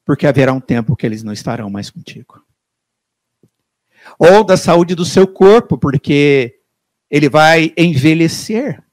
porque 0.04 0.26
haverá 0.26 0.52
um 0.52 0.60
tempo 0.60 0.94
que 0.94 1.06
eles 1.06 1.22
não 1.22 1.32
estarão 1.32 1.70
mais 1.70 1.88
contigo. 1.88 2.44
Ou 4.18 4.44
da 4.44 4.58
saúde 4.58 4.94
do 4.94 5.06
seu 5.06 5.26
corpo, 5.26 5.78
porque 5.78 6.60
ele 7.10 7.30
vai 7.30 7.72
envelhecer 7.78 8.84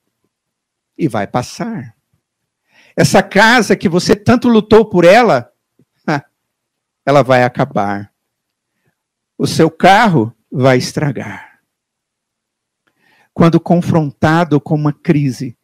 e 0.97 1.09
vai 1.09 1.27
passar. 1.27 1.93
Essa 2.95 3.21
casa 3.21 3.75
que 3.75 3.89
você 3.89 4.15
tanto 4.15 4.47
lutou 4.47 4.85
por 4.85 5.03
ela, 5.03 5.51
ela 7.05 7.21
vai 7.21 7.43
acabar. 7.43 8.13
O 9.37 9.45
seu 9.45 9.69
carro 9.69 10.33
vai 10.49 10.77
estragar. 10.77 11.48
Quando 13.39 13.57
confrontado 13.57 14.59
com 14.59 14.75
uma 14.75 14.91
crise, 14.91 15.57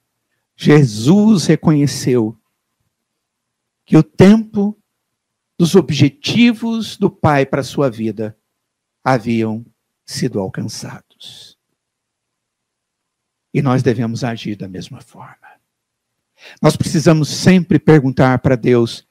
Jesus 0.56 1.46
reconheceu 1.46 2.40
que 3.86 3.98
o 3.98 4.02
tempo 4.02 4.82
dos 5.60 5.76
objetivos 5.76 6.96
do 6.96 7.10
Pai 7.10 7.46
para 7.46 7.60
a 7.60 7.66
sua 7.66 7.92
vida 7.92 8.40
haviam 9.04 9.66
sido 10.06 10.40
alcançados. 10.40 11.60
E 13.54 13.62
nós 13.62 13.84
devemos 13.84 14.24
agir 14.24 14.56
da 14.56 14.70
mesma 14.70 15.02
forma. 15.02 15.60
Nós 16.62 16.78
precisamos 16.78 17.28
sempre 17.28 17.78
perguntar 17.78 18.40
para 18.40 18.56
Deus: 18.56 19.06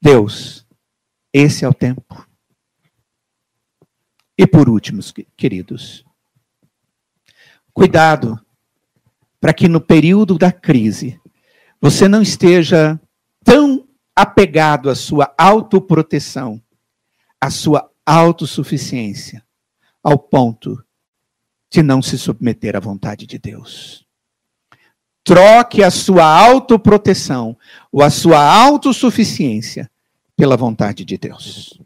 Deus, 0.00 0.64
esse 1.32 1.64
é 1.64 1.68
o 1.68 1.74
tempo. 1.74 2.24
E 4.38 4.46
por 4.46 4.68
último, 4.68 5.00
queridos, 5.36 6.04
cuidado 7.74 8.40
para 9.40 9.52
que 9.52 9.68
no 9.68 9.80
período 9.80 10.38
da 10.38 10.50
crise 10.50 11.20
você 11.80 12.08
não 12.08 12.22
esteja 12.22 12.98
tão 13.44 13.86
apegado 14.16 14.88
à 14.88 14.94
sua 14.94 15.34
autoproteção, 15.36 16.62
à 17.38 17.50
sua 17.50 17.90
autossuficiência, 18.06 19.44
ao 20.02 20.18
ponto 20.18 20.82
de 21.70 21.82
não 21.82 22.00
se 22.00 22.16
submeter 22.16 22.76
à 22.76 22.80
vontade 22.80 23.26
de 23.26 23.38
Deus. 23.38 24.06
Troque 25.24 25.82
a 25.82 25.90
sua 25.90 26.24
autoproteção 26.24 27.56
ou 27.90 28.02
a 28.02 28.10
sua 28.10 28.40
autossuficiência 28.40 29.90
pela 30.36 30.56
vontade 30.56 31.04
de 31.04 31.18
Deus. 31.18 31.78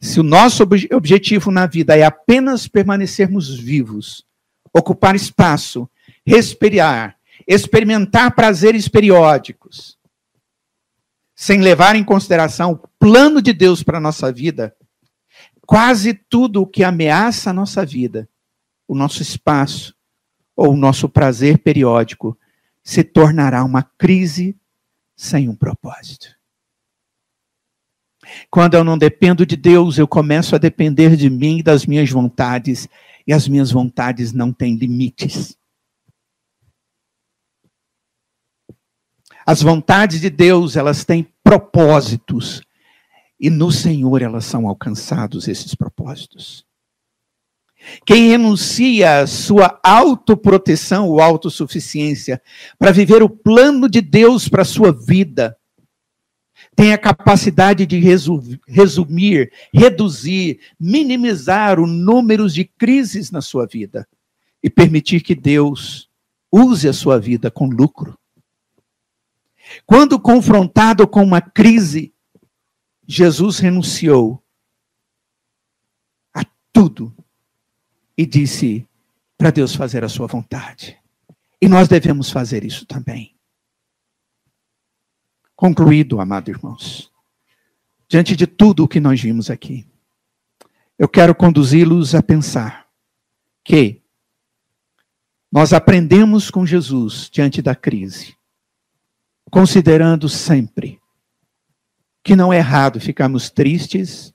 Se 0.00 0.20
o 0.20 0.22
nosso 0.22 0.62
ob 0.62 0.88
objetivo 0.92 1.50
na 1.50 1.66
vida 1.66 1.96
é 1.96 2.04
apenas 2.04 2.68
permanecermos 2.68 3.58
vivos, 3.58 4.27
ocupar 4.72 5.14
espaço, 5.14 5.88
respirar, 6.26 7.16
experimentar 7.46 8.34
prazeres 8.34 8.88
periódicos, 8.88 9.98
sem 11.34 11.60
levar 11.60 11.96
em 11.96 12.04
consideração 12.04 12.72
o 12.72 12.88
plano 12.98 13.40
de 13.40 13.52
Deus 13.52 13.82
para 13.82 13.98
a 13.98 14.00
nossa 14.00 14.32
vida, 14.32 14.74
quase 15.66 16.14
tudo 16.14 16.62
o 16.62 16.66
que 16.66 16.82
ameaça 16.82 17.50
a 17.50 17.52
nossa 17.52 17.84
vida, 17.84 18.28
o 18.86 18.94
nosso 18.94 19.22
espaço, 19.22 19.94
ou 20.56 20.72
o 20.72 20.76
nosso 20.76 21.08
prazer 21.08 21.58
periódico 21.58 22.36
se 22.82 23.04
tornará 23.04 23.62
uma 23.62 23.82
crise 23.82 24.56
sem 25.14 25.48
um 25.48 25.54
propósito. 25.54 26.36
Quando 28.50 28.74
eu 28.74 28.82
não 28.82 28.98
dependo 28.98 29.46
de 29.46 29.56
Deus, 29.56 29.98
eu 29.98 30.08
começo 30.08 30.54
a 30.54 30.58
depender 30.58 31.16
de 31.16 31.30
mim 31.30 31.58
e 31.58 31.62
das 31.62 31.86
minhas 31.86 32.10
vontades, 32.10 32.88
e 33.28 33.32
as 33.34 33.46
minhas 33.46 33.70
vontades 33.70 34.32
não 34.32 34.50
têm 34.54 34.74
limites. 34.74 35.54
As 39.44 39.60
vontades 39.60 40.22
de 40.22 40.30
Deus, 40.30 40.76
elas 40.76 41.04
têm 41.04 41.30
propósitos, 41.44 42.62
e 43.38 43.50
no 43.50 43.70
Senhor 43.70 44.22
elas 44.22 44.46
são 44.46 44.66
alcançados 44.66 45.46
esses 45.46 45.74
propósitos. 45.74 46.66
Quem 48.06 48.30
renuncia 48.30 49.20
à 49.20 49.26
sua 49.26 49.78
autoproteção 49.84 51.06
ou 51.10 51.20
autossuficiência 51.20 52.40
para 52.78 52.92
viver 52.92 53.22
o 53.22 53.28
plano 53.28 53.90
de 53.90 54.00
Deus 54.00 54.48
para 54.48 54.62
a 54.62 54.64
sua 54.64 54.90
vida, 54.90 55.54
tem 56.78 56.92
a 56.92 56.98
capacidade 56.98 57.84
de 57.84 57.98
resumir, 58.68 59.52
reduzir, 59.74 60.60
minimizar 60.78 61.80
o 61.80 61.88
número 61.88 62.48
de 62.48 62.64
crises 62.64 63.32
na 63.32 63.42
sua 63.42 63.66
vida 63.66 64.08
e 64.62 64.70
permitir 64.70 65.20
que 65.20 65.34
Deus 65.34 66.08
use 66.52 66.88
a 66.88 66.92
sua 66.92 67.18
vida 67.18 67.50
com 67.50 67.66
lucro. 67.66 68.16
Quando 69.84 70.20
confrontado 70.20 71.08
com 71.08 71.20
uma 71.20 71.40
crise, 71.40 72.14
Jesus 73.04 73.58
renunciou 73.58 74.40
a 76.32 76.44
tudo 76.72 77.12
e 78.16 78.24
disse 78.24 78.86
para 79.36 79.50
Deus 79.50 79.74
fazer 79.74 80.04
a 80.04 80.08
sua 80.08 80.28
vontade. 80.28 80.96
E 81.60 81.66
nós 81.66 81.88
devemos 81.88 82.30
fazer 82.30 82.64
isso 82.64 82.86
também. 82.86 83.36
Concluído, 85.58 86.20
amado 86.20 86.50
irmãos, 86.50 87.10
diante 88.08 88.36
de 88.36 88.46
tudo 88.46 88.84
o 88.84 88.88
que 88.88 89.00
nós 89.00 89.20
vimos 89.20 89.50
aqui, 89.50 89.84
eu 90.96 91.08
quero 91.08 91.34
conduzi-los 91.34 92.14
a 92.14 92.22
pensar 92.22 92.86
que 93.64 94.00
nós 95.50 95.72
aprendemos 95.72 96.48
com 96.48 96.64
Jesus 96.64 97.28
diante 97.28 97.60
da 97.60 97.74
crise, 97.74 98.36
considerando 99.50 100.28
sempre 100.28 101.00
que 102.22 102.36
não 102.36 102.52
é 102.52 102.58
errado 102.58 103.00
ficarmos 103.00 103.50
tristes 103.50 104.32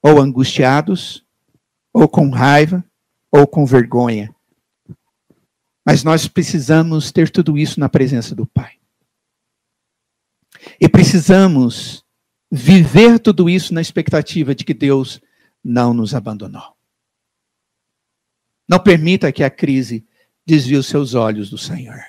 ou 0.00 0.20
angustiados 0.20 1.26
ou 1.92 2.08
com 2.08 2.30
raiva 2.30 2.84
ou 3.28 3.44
com 3.44 3.66
vergonha. 3.66 4.32
Mas 5.84 6.04
nós 6.04 6.28
precisamos 6.28 7.10
ter 7.10 7.28
tudo 7.28 7.58
isso 7.58 7.80
na 7.80 7.88
presença 7.88 8.36
do 8.36 8.46
Pai. 8.46 8.79
E 10.80 10.88
precisamos 10.88 12.04
viver 12.50 13.18
tudo 13.18 13.48
isso 13.48 13.72
na 13.72 13.80
expectativa 13.80 14.54
de 14.54 14.64
que 14.64 14.74
Deus 14.74 15.20
não 15.62 15.94
nos 15.94 16.14
abandonou. 16.14 16.76
Não 18.68 18.78
permita 18.78 19.32
que 19.32 19.44
a 19.44 19.50
crise 19.50 20.06
desvie 20.46 20.76
os 20.76 20.86
seus 20.86 21.14
olhos 21.14 21.50
do 21.50 21.58
Senhor. 21.58 22.00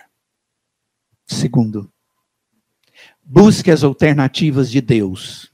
Segundo, 1.25 1.91
busque 3.23 3.71
as 3.71 3.83
alternativas 3.83 4.69
de 4.69 4.81
Deus. 4.81 5.51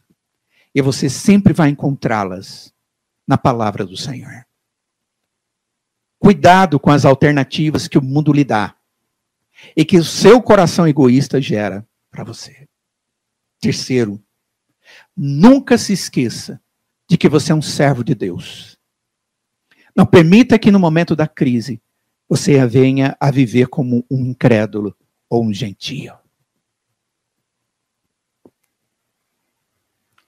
E 0.74 0.82
você 0.82 1.10
sempre 1.10 1.54
vai 1.54 1.70
encontrá-las 1.70 2.74
na 3.28 3.38
palavra 3.38 3.86
do 3.86 3.98
Senhor. 3.98 4.46
Cuidado 6.20 6.80
com 6.80 6.90
as 6.90 7.06
alternativas 7.06 7.88
que 7.88 7.98
o 7.98 8.04
mundo 8.04 8.34
lhe 8.34 8.44
dá 8.44 8.76
e 9.76 9.86
que 9.86 9.98
o 9.98 10.04
seu 10.04 10.42
coração 10.42 10.88
egoísta 10.88 11.42
gera 11.42 11.88
para 12.10 12.24
você. 12.24 12.67
Terceiro, 13.60 14.24
nunca 15.16 15.78
se 15.78 15.94
esqueça 15.94 16.62
de 17.10 17.18
que 17.18 17.30
você 17.30 17.52
é 17.52 17.56
um 17.56 17.62
servo 17.62 18.04
de 18.04 18.14
Deus. 18.14 18.78
Não 19.96 20.06
permita 20.06 20.60
que 20.60 20.72
no 20.72 20.80
momento 20.80 21.16
da 21.16 21.28
crise 21.28 21.82
você 22.30 22.66
venha 22.68 23.16
a 23.20 23.32
viver 23.32 23.68
como 23.68 24.06
um 24.12 24.28
incrédulo 24.28 24.96
ou 25.30 25.46
um 25.46 25.54
gentio. 25.54 26.18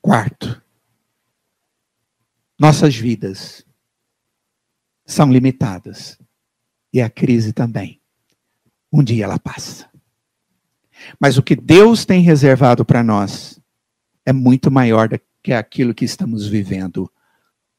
Quarto, 0.01 0.61
nossas 2.57 2.95
vidas 2.95 3.65
são 5.05 5.31
limitadas. 5.31 6.17
E 6.91 7.01
a 7.01 7.09
crise 7.09 7.53
também. 7.53 8.01
Um 8.91 9.03
dia 9.03 9.25
ela 9.25 9.37
passa. 9.37 9.89
Mas 11.19 11.37
o 11.37 11.43
que 11.43 11.55
Deus 11.55 12.05
tem 12.05 12.21
reservado 12.21 12.85
para 12.85 13.03
nós 13.03 13.59
é 14.25 14.33
muito 14.33 14.69
maior 14.71 15.07
do 15.07 15.19
que 15.41 15.53
aquilo 15.53 15.93
que 15.93 16.05
estamos 16.05 16.47
vivendo 16.47 17.11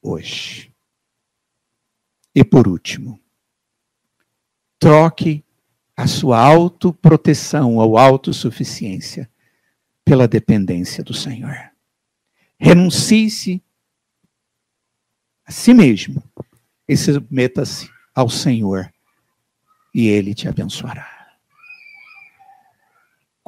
hoje. 0.01 0.73
E 2.33 2.43
por 2.43 2.67
último, 2.67 3.21
Troque 4.81 5.45
a 5.95 6.07
sua 6.07 6.39
autoproteção 6.39 7.75
ou 7.75 7.99
autossuficiência 7.99 9.29
pela 10.03 10.27
dependência 10.27 11.03
do 11.03 11.13
Senhor. 11.13 11.55
Renuncie-se 12.57 13.61
a 15.45 15.51
si 15.51 15.71
mesmo 15.71 16.23
e 16.87 16.97
submeta-se 16.97 17.87
ao 18.15 18.27
Senhor 18.27 18.91
e 19.93 20.07
Ele 20.07 20.33
te 20.33 20.47
abençoará. 20.47 21.20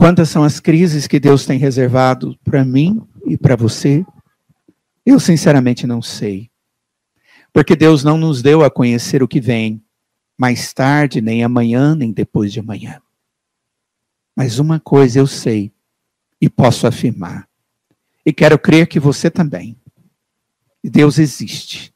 Quantas 0.04 0.28
são 0.28 0.43
as 0.43 0.60
crises 0.60 1.08
que 1.08 1.18
Deus 1.18 1.45
tem 1.45 1.58
reservado 1.58 2.38
para 2.43 2.66
mim 2.66 3.01
e 3.26 3.38
para 3.38 3.56
você? 3.56 4.06
Eu 5.06 5.18
sinceramente 5.18 5.88
não 5.88 6.01
sei. 6.01 6.51
Porque 7.54 7.74
Deus 7.74 8.04
não 8.04 8.18
nos 8.18 8.41
deu 8.41 8.66
a 8.66 8.70
conhecer 8.70 9.24
o 9.24 9.30
que 9.30 9.39
vem 9.39 9.82
mais 10.38 10.74
tarde, 10.74 11.22
nem 11.22 11.41
amanhã, 11.41 11.95
nem 11.95 12.12
depois 12.12 12.51
de 12.51 12.60
amanhã. 12.60 13.01
Mas 14.36 14.60
uma 14.60 14.78
coisa 14.78 15.20
eu 15.20 15.26
sei 15.26 15.72
e 16.41 16.49
posso 16.49 16.86
afirmar, 16.86 17.47
e 18.26 18.34
quero 18.34 18.60
crer 18.60 18.88
que 18.88 18.99
você 18.99 19.32
também. 19.32 19.78
Deus 20.84 21.18
existe. 21.18 21.95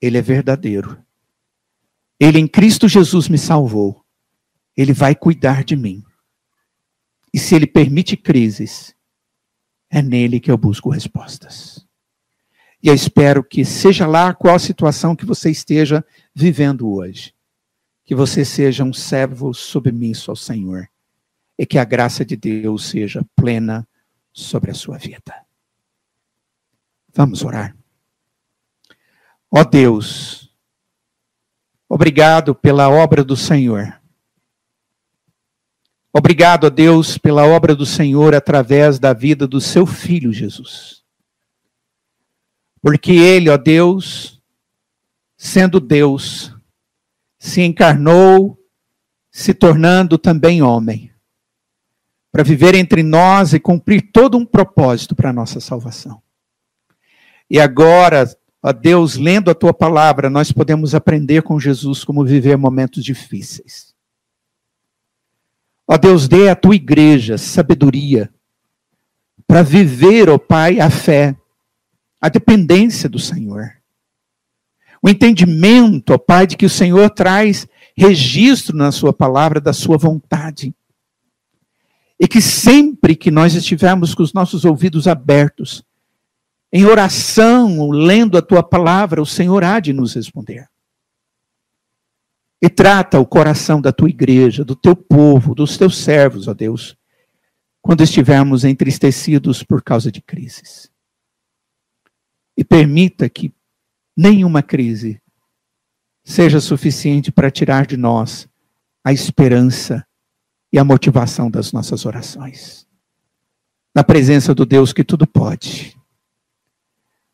Ele 0.00 0.18
é 0.18 0.22
verdadeiro. 0.22 1.02
Ele 2.20 2.38
em 2.38 2.46
Cristo 2.46 2.86
Jesus 2.86 3.28
me 3.28 3.38
salvou. 3.38 4.04
Ele 4.76 4.92
vai 4.92 5.16
cuidar 5.16 5.64
de 5.64 5.74
mim. 5.74 6.04
E 7.34 7.38
se 7.40 7.56
ele 7.56 7.66
permite 7.66 8.16
crises, 8.16 8.94
é 9.90 10.00
nele 10.00 10.38
que 10.38 10.52
eu 10.52 10.56
busco 10.56 10.88
respostas. 10.88 11.84
E 12.80 12.86
eu 12.86 12.94
espero 12.94 13.42
que, 13.42 13.64
seja 13.64 14.06
lá 14.06 14.32
qual 14.32 14.54
a 14.54 14.58
situação 14.60 15.16
que 15.16 15.26
você 15.26 15.50
esteja 15.50 16.06
vivendo 16.32 16.88
hoje, 16.88 17.34
que 18.04 18.14
você 18.14 18.44
seja 18.44 18.84
um 18.84 18.92
servo 18.92 19.52
submisso 19.52 20.30
ao 20.30 20.36
Senhor 20.36 20.88
e 21.58 21.66
que 21.66 21.76
a 21.76 21.84
graça 21.84 22.24
de 22.24 22.36
Deus 22.36 22.84
seja 22.84 23.26
plena 23.34 23.84
sobre 24.32 24.70
a 24.70 24.74
sua 24.74 24.96
vida. 24.96 25.34
Vamos 27.12 27.42
orar. 27.42 27.76
Ó 29.50 29.64
Deus, 29.64 30.54
obrigado 31.88 32.54
pela 32.54 32.88
obra 32.88 33.24
do 33.24 33.36
Senhor. 33.36 34.03
Obrigado 36.16 36.68
a 36.68 36.70
Deus 36.70 37.18
pela 37.18 37.44
obra 37.44 37.74
do 37.74 37.84
Senhor 37.84 38.36
através 38.36 39.00
da 39.00 39.12
vida 39.12 39.48
do 39.48 39.60
seu 39.60 39.84
filho 39.84 40.32
Jesus. 40.32 41.02
Porque 42.80 43.10
ele, 43.10 43.50
ó 43.50 43.56
Deus, 43.56 44.40
sendo 45.36 45.80
Deus, 45.80 46.54
se 47.36 47.62
encarnou, 47.62 48.56
se 49.28 49.52
tornando 49.52 50.16
também 50.16 50.62
homem, 50.62 51.10
para 52.30 52.44
viver 52.44 52.76
entre 52.76 53.02
nós 53.02 53.52
e 53.52 53.58
cumprir 53.58 54.12
todo 54.12 54.38
um 54.38 54.46
propósito 54.46 55.16
para 55.16 55.30
a 55.30 55.32
nossa 55.32 55.58
salvação. 55.58 56.22
E 57.50 57.58
agora, 57.58 58.30
ó 58.62 58.72
Deus, 58.72 59.16
lendo 59.16 59.50
a 59.50 59.54
tua 59.54 59.74
palavra, 59.74 60.30
nós 60.30 60.52
podemos 60.52 60.94
aprender 60.94 61.42
com 61.42 61.58
Jesus 61.58 62.04
como 62.04 62.24
viver 62.24 62.56
momentos 62.56 63.04
difíceis. 63.04 63.93
Ó 65.86 65.98
Deus, 65.98 66.26
dê 66.28 66.48
à 66.48 66.56
tua 66.56 66.74
igreja 66.74 67.36
sabedoria 67.36 68.32
para 69.46 69.62
viver, 69.62 70.30
ó 70.30 70.38
Pai, 70.38 70.80
a 70.80 70.88
fé, 70.88 71.36
a 72.20 72.28
dependência 72.28 73.08
do 73.08 73.18
Senhor. 73.18 73.70
O 75.02 75.08
entendimento, 75.08 76.14
ó 76.14 76.18
Pai, 76.18 76.46
de 76.46 76.56
que 76.56 76.64
o 76.64 76.70
Senhor 76.70 77.10
traz 77.10 77.66
registro 77.96 78.76
na 78.76 78.90
Sua 78.90 79.12
palavra 79.12 79.60
da 79.60 79.72
Sua 79.72 79.98
vontade. 79.98 80.74
E 82.18 82.26
que 82.26 82.40
sempre 82.40 83.14
que 83.14 83.30
nós 83.30 83.54
estivermos 83.54 84.14
com 84.14 84.22
os 84.22 84.32
nossos 84.32 84.64
ouvidos 84.64 85.06
abertos, 85.06 85.84
em 86.72 86.86
oração, 86.86 87.90
lendo 87.90 88.38
a 88.38 88.42
Tua 88.42 88.62
palavra, 88.62 89.20
o 89.20 89.26
Senhor 89.26 89.62
há 89.62 89.78
de 89.78 89.92
nos 89.92 90.14
responder. 90.14 90.66
E 92.64 92.70
trata 92.70 93.20
o 93.20 93.26
coração 93.26 93.78
da 93.78 93.92
tua 93.92 94.08
igreja, 94.08 94.64
do 94.64 94.74
teu 94.74 94.96
povo, 94.96 95.54
dos 95.54 95.76
teus 95.76 95.98
servos, 95.98 96.48
ó 96.48 96.54
Deus, 96.54 96.96
quando 97.82 98.02
estivermos 98.02 98.64
entristecidos 98.64 99.62
por 99.62 99.82
causa 99.82 100.10
de 100.10 100.22
crises. 100.22 100.90
E 102.56 102.64
permita 102.64 103.28
que 103.28 103.52
nenhuma 104.16 104.62
crise 104.62 105.20
seja 106.24 106.58
suficiente 106.58 107.30
para 107.30 107.50
tirar 107.50 107.84
de 107.84 107.98
nós 107.98 108.48
a 109.04 109.12
esperança 109.12 110.02
e 110.72 110.78
a 110.78 110.84
motivação 110.84 111.50
das 111.50 111.70
nossas 111.70 112.06
orações. 112.06 112.86
Na 113.94 114.02
presença 114.02 114.54
do 114.54 114.64
Deus 114.64 114.90
que 114.90 115.04
tudo 115.04 115.26
pode. 115.26 115.94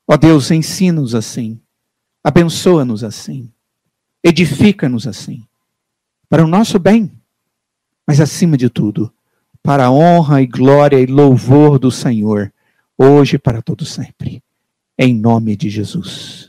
Ó 0.09 0.17
Deus, 0.17 0.51
ensina-nos 0.51 1.15
assim, 1.15 1.63
abençoa-nos 2.25 3.05
assim 3.05 3.53
Edifica-nos 4.23 5.07
assim, 5.07 5.45
para 6.29 6.45
o 6.45 6.47
nosso 6.47 6.79
bem, 6.79 7.11
mas 8.07 8.21
acima 8.21 8.57
de 8.57 8.71
tudo, 8.71 9.13
para 9.63 9.87
a 9.87 9.91
honra 9.91 10.41
e 10.41 10.47
glória 10.47 11.01
e 11.01 11.07
louvor 11.07 11.79
do 11.79 11.91
Senhor, 11.91 12.53
hoje 12.97 13.37
e 13.37 13.39
para 13.39 13.61
todo 13.61 13.85
sempre. 13.85 14.43
Em 14.97 15.15
nome 15.15 15.57
de 15.57 15.69
Jesus. 15.69 16.49